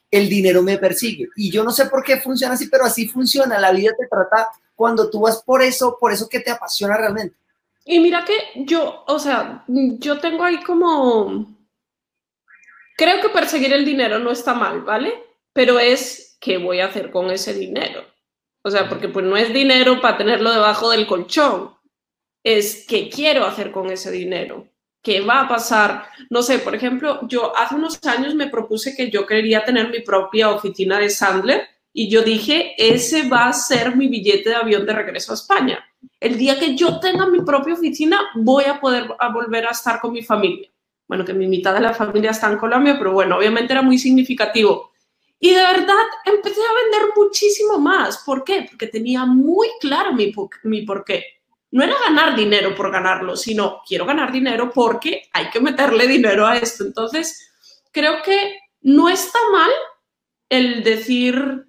[0.09, 1.27] el dinero me persigue.
[1.35, 3.59] Y yo no sé por qué funciona así, pero así funciona.
[3.59, 7.35] La vida te trata cuando tú vas por eso, por eso que te apasiona realmente.
[7.85, 11.53] Y mira que yo, o sea, yo tengo ahí como...
[12.95, 15.13] Creo que perseguir el dinero no está mal, ¿vale?
[15.51, 18.05] Pero es qué voy a hacer con ese dinero.
[18.63, 21.73] O sea, porque pues no es dinero para tenerlo debajo del colchón,
[22.43, 24.67] es qué quiero hacer con ese dinero,
[25.01, 26.05] qué va a pasar.
[26.29, 30.01] No sé, por ejemplo, yo hace unos años me propuse que yo quería tener mi
[30.01, 34.85] propia oficina de Sandler y yo dije, ese va a ser mi billete de avión
[34.85, 35.83] de regreso a España.
[36.19, 40.11] El día que yo tenga mi propia oficina, voy a poder volver a estar con
[40.11, 40.69] mi familia.
[41.07, 43.97] Bueno, que mi mitad de la familia está en Colombia, pero bueno, obviamente era muy
[43.97, 44.93] significativo
[45.43, 48.19] y de verdad empecé a vender muchísimo más.
[48.19, 48.65] ¿Por qué?
[48.69, 50.33] Porque tenía muy claro mi,
[50.63, 51.25] mi por qué.
[51.73, 56.45] No era ganar dinero por ganarlo, sino quiero ganar dinero porque hay que meterle dinero
[56.45, 56.83] a esto.
[56.83, 57.51] Entonces,
[57.91, 59.71] creo que no está mal
[60.49, 61.65] el decir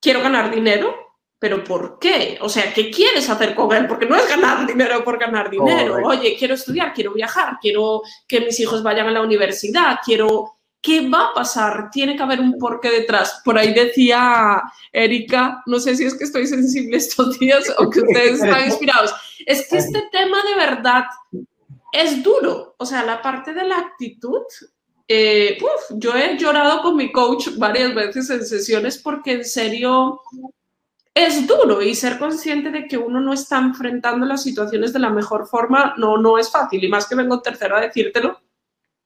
[0.00, 0.96] quiero ganar dinero,
[1.38, 2.38] pero ¿por qué?
[2.40, 3.86] O sea, ¿qué quieres hacer con él?
[3.86, 5.98] Porque no es ganar dinero por ganar dinero.
[6.02, 11.08] Oye, quiero estudiar, quiero viajar, quiero que mis hijos vayan a la universidad, quiero ¿qué
[11.08, 11.90] va a pasar?
[11.90, 13.40] Tiene que haber un porqué detrás.
[13.44, 14.62] Por ahí decía
[14.92, 19.14] Erika, no sé si es que estoy sensible estos días o que ustedes están inspirados,
[19.46, 21.04] es que este tema de verdad
[21.92, 22.74] es duro.
[22.78, 24.42] O sea, la parte de la actitud,
[25.06, 30.20] eh, uf, yo he llorado con mi coach varias veces en sesiones porque en serio
[31.12, 35.10] es duro y ser consciente de que uno no está enfrentando las situaciones de la
[35.10, 36.82] mejor forma no, no es fácil.
[36.82, 38.40] Y más que vengo tercero a decírtelo,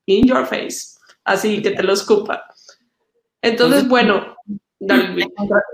[0.07, 0.94] in your face
[1.25, 2.45] así que te lo escupa.
[3.43, 4.37] Entonces, bueno,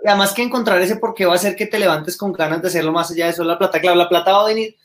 [0.07, 2.69] además que encontrar ese por qué va a hacer que te levantes con ganas de
[2.69, 3.81] hacerlo más allá de eso la plata.
[3.81, 4.77] Claro, la plata va a venir.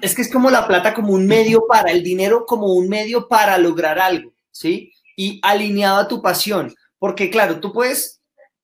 [0.00, 3.28] Es que es como la plata como un medio para el dinero, como un medio
[3.28, 4.92] para lograr algo, ¿sí?
[5.16, 6.74] Y alineado a tu pasión.
[6.98, 8.20] Porque claro, tú puedes,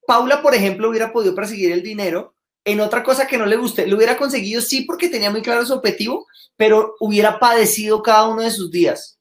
[0.07, 2.33] Paula, por ejemplo, hubiera podido perseguir el dinero
[2.63, 3.87] en otra cosa que no le guste.
[3.87, 8.43] Lo hubiera conseguido, sí, porque tenía muy claro su objetivo, pero hubiera padecido cada uno
[8.43, 9.19] de sus días.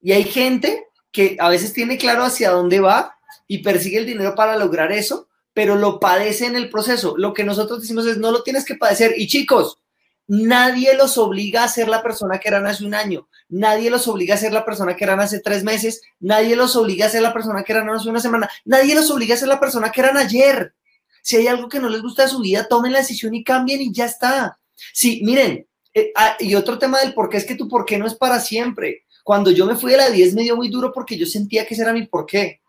[0.00, 0.84] Y hay gente
[1.14, 5.28] que a veces tiene claro hacia dónde va y persigue el dinero para lograr eso,
[5.54, 7.14] pero lo padece en el proceso.
[7.16, 9.14] Lo que nosotros decimos es, no lo tienes que padecer.
[9.16, 9.78] Y chicos,
[10.26, 14.34] nadie los obliga a ser la persona que eran hace un año, nadie los obliga
[14.34, 17.32] a ser la persona que eran hace tres meses, nadie los obliga a ser la
[17.32, 20.16] persona que eran hace una semana, nadie los obliga a ser la persona que eran
[20.16, 20.74] ayer.
[21.22, 23.80] Si hay algo que no les gusta de su vida, tomen la decisión y cambien
[23.80, 24.58] y ya está.
[24.92, 27.98] Sí, miren, eh, ah, y otro tema del por qué es que tu por qué
[27.98, 29.04] no es para siempre.
[29.24, 31.74] Cuando yo me fui de la 10 me dio muy duro porque yo sentía que
[31.74, 32.60] ese era mi porqué.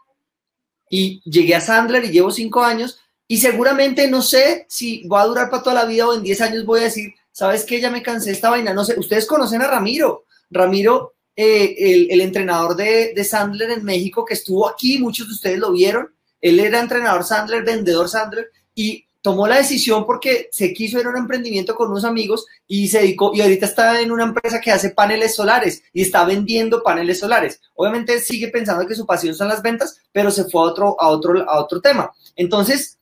[0.89, 5.25] Y llegué a Sandler y llevo cinco años y seguramente no sé si va a
[5.27, 7.81] durar para toda la vida o en 10 años voy a decir, ¿sabes qué?
[7.81, 8.73] Ya me cansé esta vaina.
[8.73, 10.25] No sé, ustedes conocen a Ramiro.
[10.49, 15.33] Ramiro, eh, el, el, entrenador de, de, Sandler en México que estuvo aquí, muchos de
[15.33, 16.15] ustedes lo vieron.
[16.39, 21.09] Él era entrenador Sandler, vendedor Sandler, y tomó la decisión porque se quiso ir a
[21.09, 24.69] un emprendimiento con unos amigos y se dedicó, y ahorita está en una empresa que
[24.69, 27.59] hace paneles solares y está vendiendo paneles solares.
[27.73, 31.07] Obviamente sigue pensando que su pasión son las ventas, pero se fue a otro, a
[31.07, 32.11] otro, a otro tema.
[32.35, 32.99] Entonces,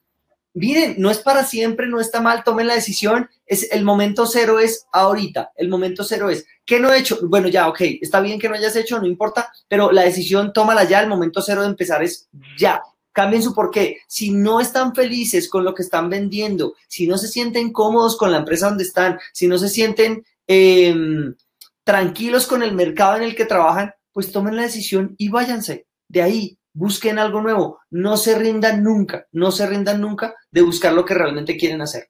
[0.54, 3.30] miren, no es para siempre, no está mal, tomen la decisión.
[3.46, 7.20] Es, el momento cero es ahorita, el momento cero es, ¿qué no he hecho?
[7.24, 10.86] Bueno, ya, ok, está bien que no hayas hecho, no importa, pero la decisión tómala
[10.86, 12.82] ya, el momento cero de empezar es ya,
[13.14, 14.02] Cambien su porqué.
[14.08, 18.32] Si no están felices con lo que están vendiendo, si no se sienten cómodos con
[18.32, 21.36] la empresa donde están, si no se sienten em,
[21.84, 25.86] tranquilos con el mercado en el que trabajan, pues tomen la decisión y váyanse.
[26.08, 27.80] De ahí, busquen algo nuevo.
[27.90, 32.10] No se rindan nunca, no se rindan nunca de buscar lo que realmente quieren hacer.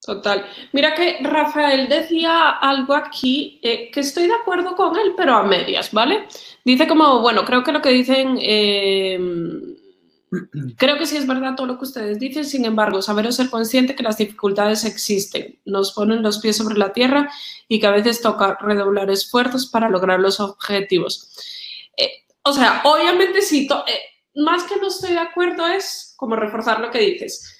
[0.00, 0.46] Total.
[0.72, 5.42] Mira que Rafael decía algo aquí eh, que estoy de acuerdo con él, pero a
[5.42, 6.26] medias, ¿vale?
[6.64, 9.67] Dice como, bueno, creo que lo que dicen em,
[10.76, 13.50] Creo que sí es verdad todo lo que ustedes dicen, sin embargo, saber o ser
[13.50, 17.30] consciente que las dificultades existen, nos ponen los pies sobre la tierra
[17.68, 21.30] y que a veces toca redoblar esfuerzos para lograr los objetivos.
[21.96, 23.92] Eh, o sea, obviamente sí, eh,
[24.34, 27.57] más que no estoy de acuerdo es como reforzar lo que dices.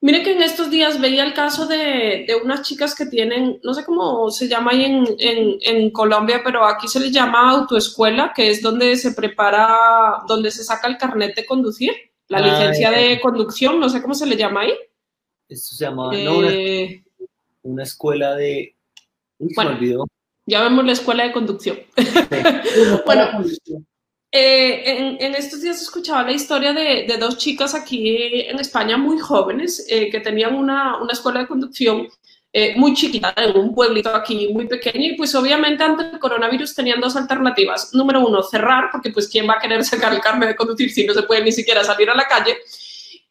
[0.00, 3.84] Mire que en estos días veía el caso de, unas chicas que tienen, no sé
[3.84, 4.84] cómo se llama ahí
[5.18, 10.62] en, Colombia, pero aquí se le llama autoescuela, que es donde se prepara, donde se
[10.62, 11.92] saca el carnet de conducir,
[12.28, 14.74] la ah, licencia de conducción, no sé cómo se le llama ahí.
[15.48, 17.02] Esto se llama, eh,
[17.62, 18.76] una, escuela de...
[19.38, 20.04] Uy, bueno, me olvidó.
[20.46, 21.78] Ya vemos la escuela de conducción.
[23.04, 23.44] bueno,
[24.30, 29.86] eh, en, estos días escuchaba la historia de, dos chicas aquí en España muy jóvenes
[29.88, 32.08] eh, que tenían una, escuela de conducción
[32.52, 36.74] eh, muy chiquita en un pueblito aquí muy pequeño y pues obviamente ante el coronavirus
[36.74, 37.94] tenían dos alternativas.
[37.94, 41.06] Número uno, cerrar porque pues quién va a querer sacar el carnet de conducir si
[41.06, 42.58] no se puede ni siquiera salir a la calle.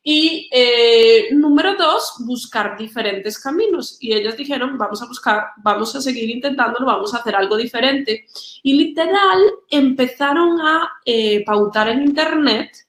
[0.09, 3.97] Y eh, número dos, buscar diferentes caminos.
[3.99, 8.25] Y ellos dijeron, vamos a buscar, vamos a seguir intentándolo, vamos a hacer algo diferente.
[8.63, 12.87] Y literal empezaron a eh, pautar en Internet.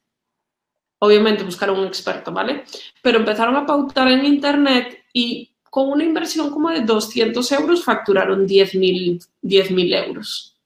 [1.00, 2.62] Obviamente buscaron un experto, ¿vale?
[3.02, 8.46] Pero empezaron a pautar en Internet y con una inversión como de 200 euros facturaron
[8.46, 10.57] 10.000 euros.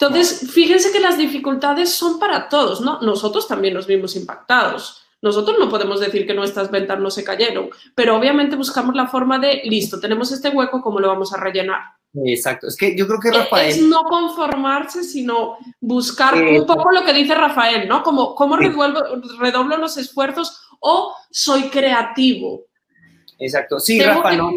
[0.00, 3.00] Entonces, fíjense que las dificultades son para todos, ¿no?
[3.02, 5.02] Nosotros también nos vimos impactados.
[5.20, 9.38] Nosotros no podemos decir que nuestras ventas no se cayeron, pero obviamente buscamos la forma
[9.38, 11.80] de, listo, tenemos este hueco, ¿cómo lo vamos a rellenar?
[12.24, 13.68] Exacto, es que yo creo que e-, Rafael...
[13.68, 18.02] Es no conformarse, sino buscar un poco lo que dice Rafael, ¿no?
[18.02, 22.64] Como, ¿Cómo redoblo los esfuerzos o soy creativo?
[23.38, 24.50] Exacto, sí, Rafa, no,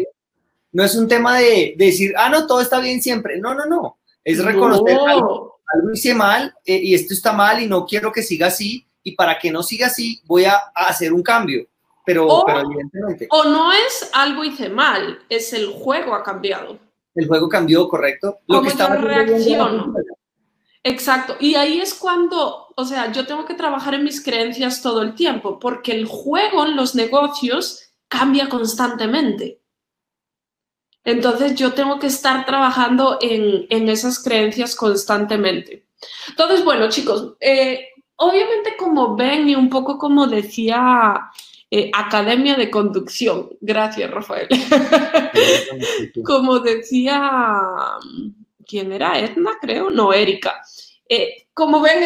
[0.72, 3.38] no, es un tema de, de decir, ah, no, todo está bien siempre.
[3.38, 7.66] No, no, no es reconocer algo, algo, hice mal eh, y esto está mal y
[7.66, 11.22] no quiero que siga así y para que no siga así voy a, hacer un
[11.22, 11.66] cambio.
[12.06, 13.28] Pero, o, evidentemente.
[13.30, 16.78] O no es algo hice mal, es el juego ha cambiado.
[17.14, 18.40] El juego cambió, correcto.
[18.46, 19.94] Lo que estaba reacciono.
[20.82, 21.36] Exacto.
[21.40, 25.14] Y ahí es cuando, o sea, yo tengo que trabajar en mis creencias todo el
[25.14, 29.60] tiempo, porque el juego en los negocios cambia constantemente.
[31.04, 35.86] Entonces yo tengo que estar trabajando en, esas creencias constantemente.
[36.28, 41.30] Entonces, bueno, chicos, eh, obviamente como ven y un poco como decía
[41.70, 44.48] eh, Academia de Conducción, gracias Rafael,
[46.24, 47.60] como decía,
[48.66, 49.18] ¿quién era?
[49.18, 50.62] Edna, creo, no, Erika.
[51.08, 52.04] Eh, como ven,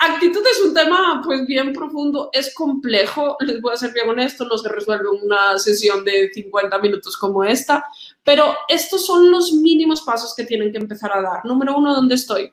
[0.00, 4.44] actitud es un tema pues bien profundo, es complejo, les voy a ser bien honesto,
[4.44, 7.84] no se resuelve en una sesión de 50 minutos como esta,
[8.22, 11.44] pero estos son los mínimos pasos que tienen que empezar a dar.
[11.44, 12.52] Número uno, ¿dónde estoy?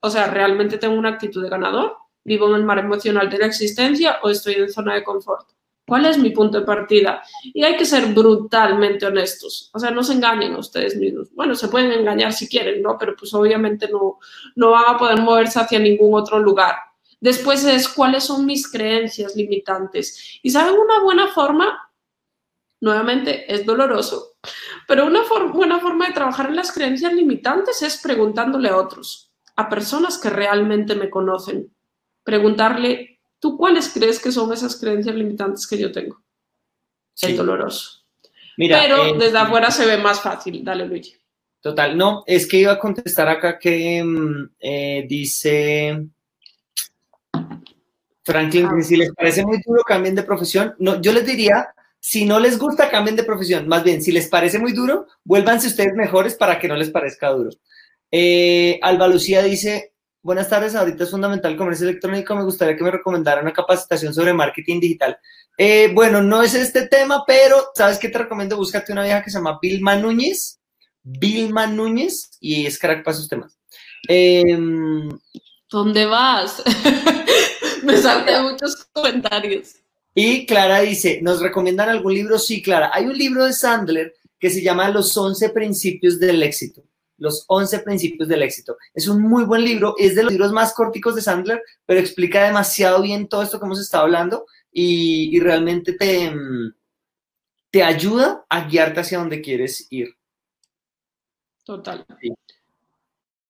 [0.00, 1.96] O sea, ¿realmente tengo una actitud de ganador?
[2.24, 5.48] ¿Vivo en el mar emocional de la existencia o estoy en zona de confort?
[5.88, 7.22] ¿Cuál es mi punto de partida?
[7.42, 9.70] Y hay que ser brutalmente honestos.
[9.72, 11.34] O sea, no se engañen a ustedes mismos.
[11.34, 12.98] Bueno, se pueden engañar si quieren, ¿no?
[12.98, 14.18] Pero pues obviamente no,
[14.54, 16.74] no van a poder moverse hacia ningún otro lugar.
[17.20, 20.38] Después es cuáles son mis creencias limitantes.
[20.42, 21.90] Y saben una buena forma,
[22.82, 24.36] nuevamente es doloroso,
[24.86, 25.22] pero una
[25.52, 30.28] buena forma de trabajar en las creencias limitantes es preguntándole a otros, a personas que
[30.28, 31.74] realmente me conocen.
[32.24, 36.20] Preguntarle ¿Tú cuáles crees que son esas creencias limitantes que yo tengo?
[37.20, 38.04] Es doloroso.
[38.56, 40.64] Mira, Pero eh, desde afuera se ve más fácil.
[40.64, 41.14] Dale, Luigi.
[41.60, 46.06] Total, no, es que iba a contestar acá que mm, eh, dice
[48.22, 50.74] Franklin, ah, si les parece muy duro, cambien de profesión.
[50.78, 51.68] No, yo les diría,
[51.98, 53.66] si no les gusta, cambien de profesión.
[53.66, 57.30] Más bien, si les parece muy duro, vuélvanse ustedes mejores para que no les parezca
[57.30, 57.50] duro.
[58.10, 62.34] Eh, Alba Lucía dice, Buenas tardes, ahorita es fundamental el comercio electrónico.
[62.34, 65.18] Me gustaría que me recomendara una capacitación sobre marketing digital.
[65.56, 68.56] Eh, bueno, no es este tema, pero ¿sabes qué te recomiendo?
[68.56, 70.60] Búscate una vieja que se llama Vilma Núñez.
[71.02, 73.58] Vilma Núñez y es crack para esos temas.
[74.08, 75.08] Em,
[75.70, 76.62] ¿Dónde vas?
[77.84, 79.76] me saltan muchos comentarios.
[80.14, 82.38] Y Clara dice, ¿nos recomiendan algún libro?
[82.38, 82.90] Sí, Clara.
[82.92, 86.82] Hay un libro de Sandler que se llama Los 11 Principios del Éxito.
[87.18, 88.76] Los 11 Principios del Éxito.
[88.94, 92.44] Es un muy buen libro, es de los libros más corticos de Sandler, pero explica
[92.44, 96.74] demasiado bien todo esto que hemos estado hablando y, realmente te, mm,
[97.70, 100.14] te ayuda a guiarte hacia donde quieres ir.
[101.64, 102.06] Total.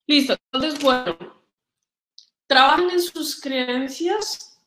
[0.06, 0.36] Listo.
[0.52, 1.16] Entonces, bueno,
[2.46, 4.58] trabajen en sus creencias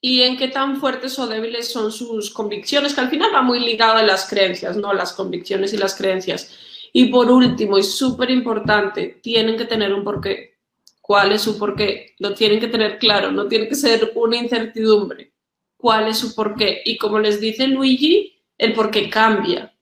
[0.00, 3.58] y en qué tan fuertes o débiles son sus convicciones, que al final va muy
[3.58, 4.92] ligado a las creencias, ¿no?
[4.92, 6.67] Las convicciones y las creencias.
[6.98, 10.56] Y por último, y súper importante, tienen que tener un porqué.
[11.00, 12.16] ¿Cuál es su porqué?
[12.18, 15.32] Lo tienen que tener claro, no tiene que ser una incertidumbre.
[15.76, 16.82] ¿Cuál es su porqué?
[16.84, 19.72] Y como les dice Luigi, el porqué cambia.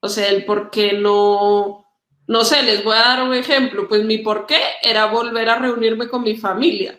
[0.00, 1.84] O sea, el porqué no,
[2.26, 3.86] no sé, les voy a dar un ejemplo.
[3.86, 6.98] Pues mi porqué era volver a reunirme con mi familia.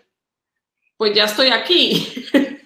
[0.95, 2.06] Pues ya estoy aquí.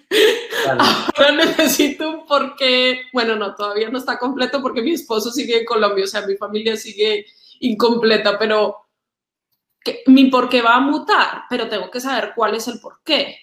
[0.68, 3.02] Ahora necesito un porqué.
[3.12, 6.36] Bueno, no, todavía no está completo porque mi esposo sigue en Colombia, o sea, mi
[6.36, 7.26] familia sigue
[7.60, 8.86] incompleta, pero
[10.06, 13.38] mi porqué va a mutar, pero tengo que saber cuál es el porqué.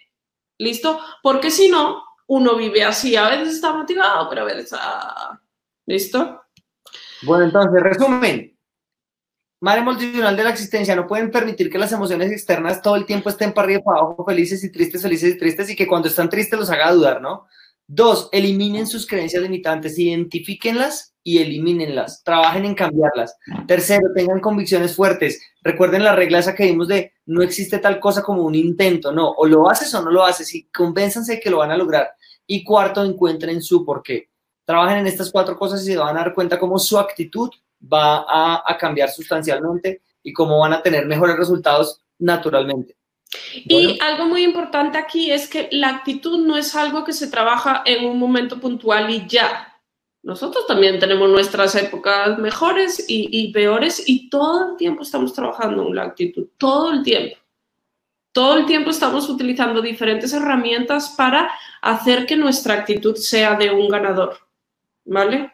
[0.58, 1.00] ¿Listo?
[1.24, 4.74] Porque si no, uno vive así, a veces está motivado, pero a veces...
[4.74, 5.40] Ah,
[5.86, 6.44] ¿Listo?
[7.24, 8.58] Bueno, entonces, resumen.
[9.62, 13.30] Madre multidimensional de la existencia, no pueden permitir que las emociones externas todo el tiempo
[13.30, 16.08] estén para arriba y para abajo, felices y tristes, felices y tristes, y que cuando
[16.08, 17.46] están tristes los haga dudar, ¿no?
[17.86, 23.38] Dos, eliminen sus creencias limitantes, identifíquenlas y elimínenlas, trabajen en cambiarlas.
[23.68, 25.40] Tercero, tengan convicciones fuertes.
[25.62, 29.30] Recuerden la regla esa que vimos de no existe tal cosa como un intento, no,
[29.30, 32.10] o lo haces o no lo haces y convénzanse de que lo van a lograr.
[32.48, 34.32] Y cuarto, encuentren su porqué.
[34.66, 37.52] Trabajen en estas cuatro cosas y se van a dar cuenta cómo su actitud
[37.82, 38.26] va
[38.66, 42.96] a, cambiar sustancialmente y cómo van a tener mejores resultados naturalmente.
[43.66, 47.82] Y algo muy importante aquí es que la actitud no es algo que se trabaja
[47.86, 49.68] en un momento puntual y ya.
[50.24, 55.88] Nosotros también tenemos nuestras épocas mejores y, y, peores y todo el tiempo estamos trabajando
[55.88, 57.38] en la actitud, todo el tiempo.
[58.34, 61.52] Todo el tiempo estamos utilizando diferentes herramientas para
[61.82, 64.38] hacer que nuestra actitud sea de un ganador.
[65.04, 65.52] ¿Vale?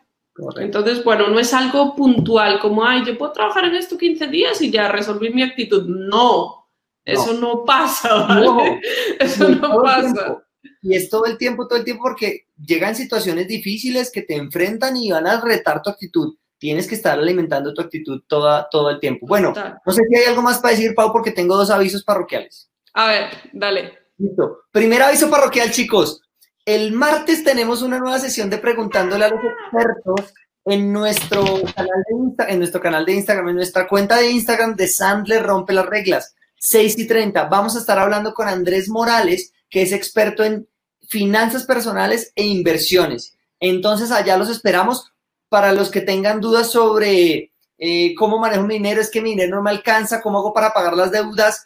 [0.58, 4.62] Entonces, bueno, no es algo puntual como, ay, yo puedo trabajar en esto 15 días
[4.62, 5.86] y ya resolví mi actitud.
[5.88, 6.68] No,
[7.04, 8.82] eso no, pasa, ¿vale?
[9.20, 10.44] eso no pasa.
[10.82, 14.96] Y es todo el tiempo, todo el tiempo, porque llegan situaciones difíciles que te enfrentan
[14.98, 16.36] y van a retar tu actitud.
[16.60, 19.28] Tienes que estar alimentando tu actitud toda, todo el tiempo.
[19.28, 19.54] Bueno,
[19.86, 22.70] no sé si hay algo más para decir, Pau, porque tengo dos avisos parroquiales.
[22.94, 23.94] A ver, dale.
[24.18, 24.64] Listo.
[24.72, 26.22] Primer aviso parroquial, chicos.
[26.68, 30.34] El martes tenemos una nueva sesión de preguntándole a los expertos
[30.66, 34.90] en nuestro canal de, en nuestro canal de Instagram, en nuestra cuenta de Instagram de
[34.90, 37.46] Sandler Rompe las Reglas, 6 y 30.
[37.46, 40.68] Vamos a estar hablando con Andrés Morales, que es experto en
[41.08, 43.38] finanzas personales e inversiones.
[43.62, 45.14] Entonces, allá los esperamos.
[45.48, 49.56] Para los que tengan dudas sobre eh, cómo manejo mi dinero, es que mi dinero
[49.56, 51.66] no me alcanza, cómo hago para pagar las deudas,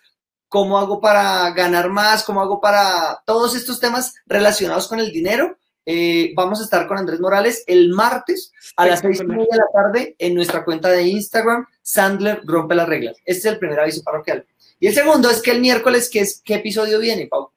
[0.51, 5.57] cómo hago para ganar más, cómo hago para todos estos temas relacionados con el dinero.
[5.85, 9.57] Eh, vamos a estar con Andrés Morales el martes a las seis y media de
[9.57, 13.15] la tarde en nuestra cuenta de Instagram, Sandler Rompe las Reglas.
[13.23, 14.45] Este es el primer aviso parroquial.
[14.77, 17.51] Y el segundo es que el miércoles, ¿qué, es, qué episodio viene, Pau?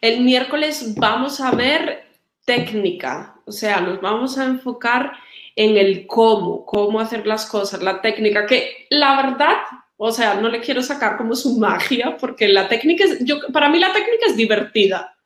[0.00, 2.04] El miércoles vamos a ver
[2.44, 5.10] técnica, o sea, nos vamos a enfocar
[5.56, 9.56] en el cómo, cómo hacer las cosas, la técnica, que la verdad
[10.04, 13.68] o sea, no le quiero sacar como su magia, porque la técnica es, yo, para
[13.68, 15.16] mí la técnica es divertida.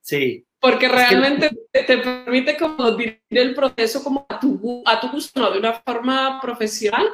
[0.00, 0.46] Sí.
[0.58, 5.50] Porque realmente te, permite como dirigir el proceso como a tu, a tu gusto, ¿no?
[5.50, 7.06] De una forma profesional.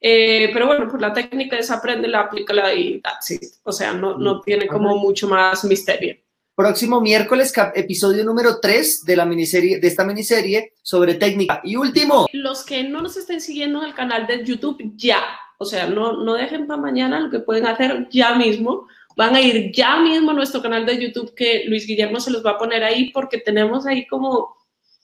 [0.00, 3.42] Eh, pero bueno, pues la técnica es la aplícala y that's it.
[3.64, 4.42] O sea, no, no mm.
[4.42, 6.16] tiene como mucho más misterio.
[6.54, 11.60] Próximo miércoles, episodio número 3 de la miniserie, de esta miniserie sobre técnica.
[11.64, 12.28] Y último.
[12.32, 15.24] Los que no nos estén siguiendo en el canal de YouTube, ya
[15.62, 18.86] o sea, no, no dejen para mañana lo que pueden hacer ya mismo.
[19.16, 22.44] Van a ir ya mismo a nuestro canal de YouTube que Luis Guillermo se los
[22.44, 24.56] va a poner ahí porque tenemos ahí como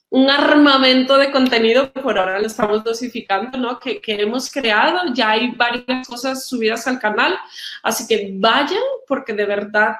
[0.09, 3.79] un armamento de contenido que por ahora lo estamos dosificando, ¿no?
[3.79, 7.37] Que, que, hemos creado, ya hay varias cosas subidas al canal,
[7.83, 9.95] así que vayan porque de verdad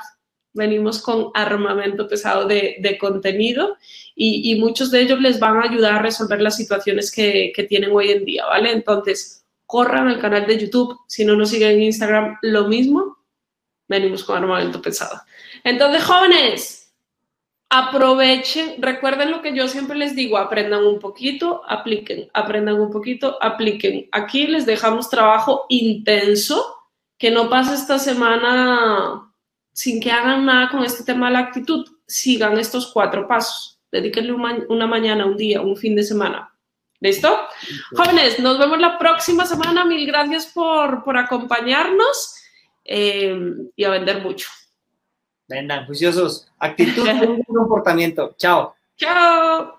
[0.52, 3.78] venimos con armamento pesado de, de contenido
[4.16, 7.64] y, y, muchos de ellos les van a ayudar a resolver las situaciones que, que
[7.64, 8.72] tienen hoy en día, ¿vale?
[8.72, 9.39] Entonces,
[9.70, 11.00] corran al canal de YouTube.
[11.06, 13.20] Si no nos siguen en Instagram, lo mismo.
[13.88, 15.22] Venimos con armamento pesado.
[15.64, 16.92] Entonces, jóvenes,
[17.70, 23.38] aprovechen, recuerden lo que yo siempre les digo, aprendan un poquito, apliquen, aprendan un poquito,
[23.44, 24.10] apliquen.
[24.12, 26.66] Aquí les dejamos trabajo intenso,
[27.20, 29.32] que no pase esta semana
[29.72, 31.86] sin que hagan nada con este tema de la actitud.
[32.08, 33.80] Sigan estos cuatro pasos.
[33.92, 36.52] Dedíquenle una mañana, un día, un fin de semana.
[37.02, 37.40] ¿Listo?
[37.96, 39.86] Jóvenes, nos vemos la próxima semana.
[39.86, 42.36] Mil gracias por, por acompañarnos
[42.84, 43.36] eh,
[43.76, 44.50] y a vender mucho.
[45.48, 46.48] Vendan, juiciosos.
[46.60, 47.08] Actitud,
[47.48, 48.36] comportamiento.
[48.38, 48.76] Chao.
[48.98, 49.79] Chao.